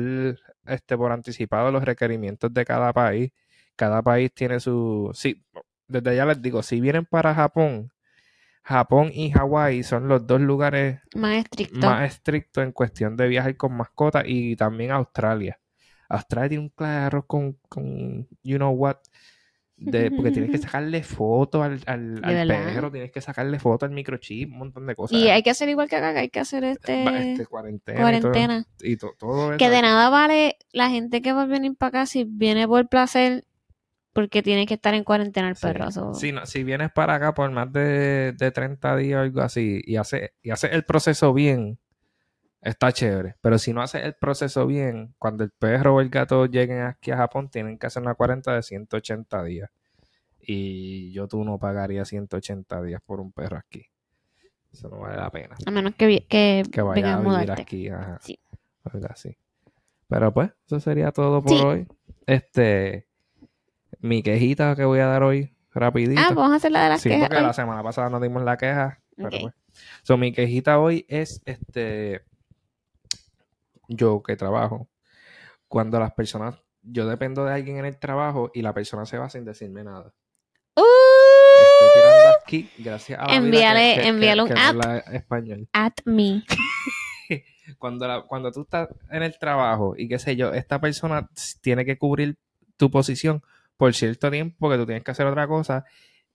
[0.66, 3.32] este por anticipado los requerimientos de cada país.
[3.76, 5.44] Cada país tiene su, sí,
[5.88, 7.92] desde ya les digo, si vienen para Japón,
[8.64, 11.78] Japón y Hawái son los dos lugares Más estricto.
[11.88, 15.61] más estrictos en cuestión de viajar con mascotas y también Australia.
[16.12, 18.98] Australia tiene un claro con, con you know what,
[19.78, 24.52] de, porque tienes que sacarle foto al, al, perro, tienes que sacarle foto al microchip,
[24.52, 25.18] un montón de cosas.
[25.18, 28.00] y hay que hacer igual que acá, que hay que hacer este, Va, este, cuarentena,
[28.18, 28.66] y todo- cuarentena.
[28.82, 29.58] y to- todo, eso.
[29.58, 32.88] Que de nada vale la gente que va a venir para acá si viene por
[32.90, 33.46] placer
[34.14, 35.62] porque tiene que estar en cuarentena el Sí.
[35.66, 35.90] perro.
[35.90, 39.42] so- Si, no- si vienes para acá por más de, de 30 días o algo
[39.42, 41.80] así y haces y hace el proceso bien,
[42.62, 43.36] está chévere.
[43.42, 47.12] Pero si no haces el proceso bien, cuando el perro o el gato lleguen aquí
[47.12, 49.70] a Japón, tienen que hacer una cuarentena de 180 días.
[50.40, 53.86] Y yo tú no pagaría 180 días por un perro aquí.
[54.74, 55.56] Eso no vale la pena.
[55.66, 57.62] A menos que, que, Que vaya vengas a vivir mudarte.
[57.62, 57.90] aquí.
[57.90, 58.40] Ajá, Sí.
[59.10, 59.38] así.
[60.08, 61.64] Pero pues, eso sería todo por Sí.
[61.64, 61.88] hoy.
[62.26, 63.08] Este,
[64.00, 66.20] mi quejita que voy a dar hoy, rapidito.
[66.22, 67.28] Ah, vamos a hacer la de las Sí, quejas.
[67.28, 67.44] porque hoy.
[67.48, 69.00] la semana pasada nos dimos la queja.
[69.16, 69.54] Pero pues.
[70.04, 72.24] So, mi quejita hoy es este.
[73.94, 74.90] Yo que trabajo.
[75.68, 76.56] Cuando las personas.
[76.84, 80.14] Yo dependo de alguien en el trabajo y la persona se va sin decirme nada.
[80.76, 84.54] Uh, Estoy tirando aquí gracias a la vida Envíale- que- que- envíale que- un que
[84.54, 84.68] app.
[84.70, 85.70] habla español.
[85.74, 86.44] at me.
[87.78, 91.30] Cuando, la- cuando tú estás en el trabajo y qué sé yo, esta persona
[91.62, 92.38] tiene que cubrir
[92.78, 93.42] tu posición
[93.78, 95.86] por cierto tiempo que tú tienes que hacer otra cosa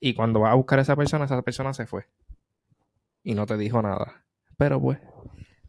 [0.00, 2.06] y cuando vas a buscar a esa persona, esa persona se fue
[3.22, 4.24] y no te dijo nada.
[4.56, 4.98] Pero pues,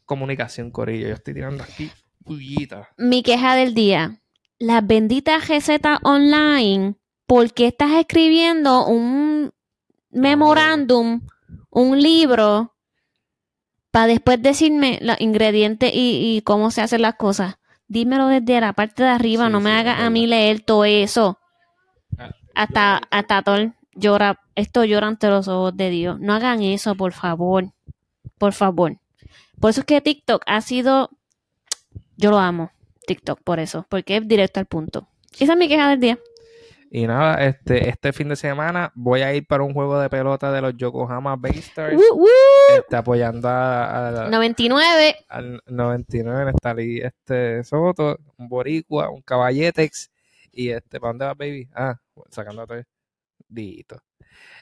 [0.07, 1.09] comunicación, Corillo.
[1.09, 1.91] Yo estoy tirando aquí
[2.25, 2.89] pullita.
[2.97, 4.19] Mi queja del día.
[4.57, 6.95] Las benditas recetas online.
[7.27, 9.51] ¿Por qué estás escribiendo un
[10.09, 11.21] memorándum,
[11.69, 12.73] un libro,
[13.91, 17.57] para después decirme los ingredientes y, y cómo se hacen las cosas?
[17.87, 21.37] Dímelo desde la parte de arriba, Sí, no me hagas a mí leer todo eso.
[22.17, 26.19] Ah, Hasta, yo- hasta todo llora, esto llora ante los ojos de Dios.
[26.19, 27.71] No hagan eso, por favor.
[28.37, 28.97] Por favor.
[29.59, 31.09] Por eso es que TikTok ha sido.
[32.15, 32.71] Yo lo amo,
[33.05, 33.85] TikTok, por eso.
[33.89, 35.07] Porque es directo al punto.
[35.39, 36.19] Esa es mi queja del día.
[36.89, 40.53] Y nada, este, este fin de semana voy a ir para un juego de pelota
[40.53, 41.93] de los Yokohama Bay Stars.
[41.95, 42.27] ¡Woo, woo!
[42.77, 45.15] este, apoyando a, a- 99.
[45.27, 50.09] al 99 está ahí este Soto, un Boricua, un Caballetex
[50.53, 51.67] y este, ¿para dónde va baby?
[51.75, 51.99] Ah,
[52.29, 52.77] sacando todo
[53.47, 53.97] dito.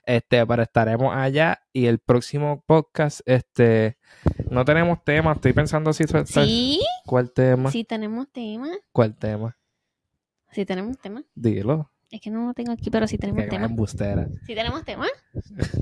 [0.05, 3.97] Este, pero estaremos allá y el próximo podcast, este,
[4.49, 8.69] no tenemos tema, estoy pensando si Sí, cuál tema, sí tenemos tema.
[8.91, 9.57] cuál tema,
[10.51, 11.23] Sí tenemos tema.
[11.33, 13.65] dilo, Es que no lo tengo aquí, pero sí tenemos que tema.
[13.65, 14.27] embustera.
[14.45, 15.07] Sí tenemos tema.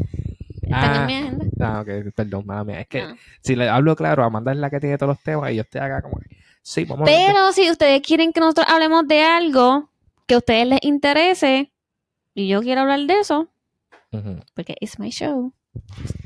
[0.72, 1.02] Ah.
[1.02, 1.46] En mi agenda.
[1.60, 2.80] Ah, ok, perdón, mala mía.
[2.82, 3.16] Es que No.
[3.42, 5.82] si le hablo claro, Amanda es la que tiene todos los temas y yo estoy
[5.82, 9.90] acá como que, sí, vamos a Pero si ustedes quieren que nosotros hablemos de algo
[10.26, 11.73] que a ustedes les interese
[12.34, 13.50] y yo quiero hablar de eso,
[14.54, 15.54] porque it's my show,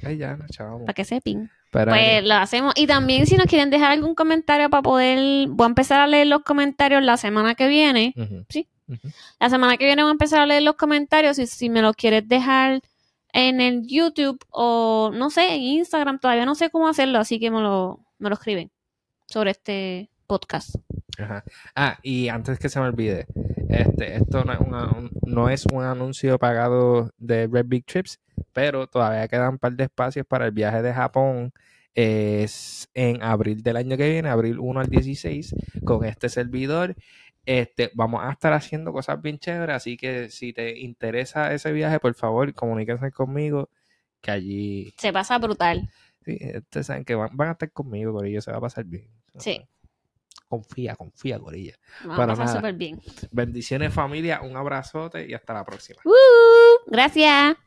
[0.04, 0.80] Ay, ya, chao.
[0.82, 1.50] para que sepan.
[1.72, 2.74] Pero Pues lo hacemos.
[2.78, 6.28] Y también si nos quieren dejar algún comentario para poder, voy a empezar a leer
[6.28, 8.14] los comentarios la semana que viene.
[8.50, 8.68] Sí.
[9.40, 11.94] La semana que viene voy a empezar a leer los comentarios y si me los
[11.96, 12.82] quieres dejar
[13.34, 17.52] en el YouTube o no sé, en Instagram, todavía no sé cómo hacerlo, así que
[17.52, 18.72] me lo, me lo escriben
[19.28, 20.76] sobre este podcast.
[21.18, 21.44] Ajá.
[21.76, 23.26] Ah, y antes que se me olvide,
[23.70, 28.20] este, esto no es, una- un, no es un anuncio pagado de Red Big Trips,
[28.54, 31.52] pero todavía quedan un par de espacios para el viaje de Japón.
[31.96, 36.96] Es en abril del año que viene, abril 1 al 16, con este servidor.
[37.44, 42.00] Este, vamos a estar haciendo cosas bien chéveres, así que si te interesa ese viaje,
[42.00, 43.70] por favor, comuníquense conmigo,
[44.22, 45.90] que allí, Se pasa brutal.
[46.24, 49.08] sí, ustedes saben que van, van a estar conmigo, Corilla, se va a pasar bien.
[49.40, 49.62] Sí.
[50.48, 51.74] Confía, confía, Corilla.
[52.04, 53.02] Vamos Para a súper bien.
[53.32, 56.00] Bendiciones familia, un abrazote y hasta la próxima.
[56.06, 56.14] ¡Woo!
[56.88, 57.58] Gracias.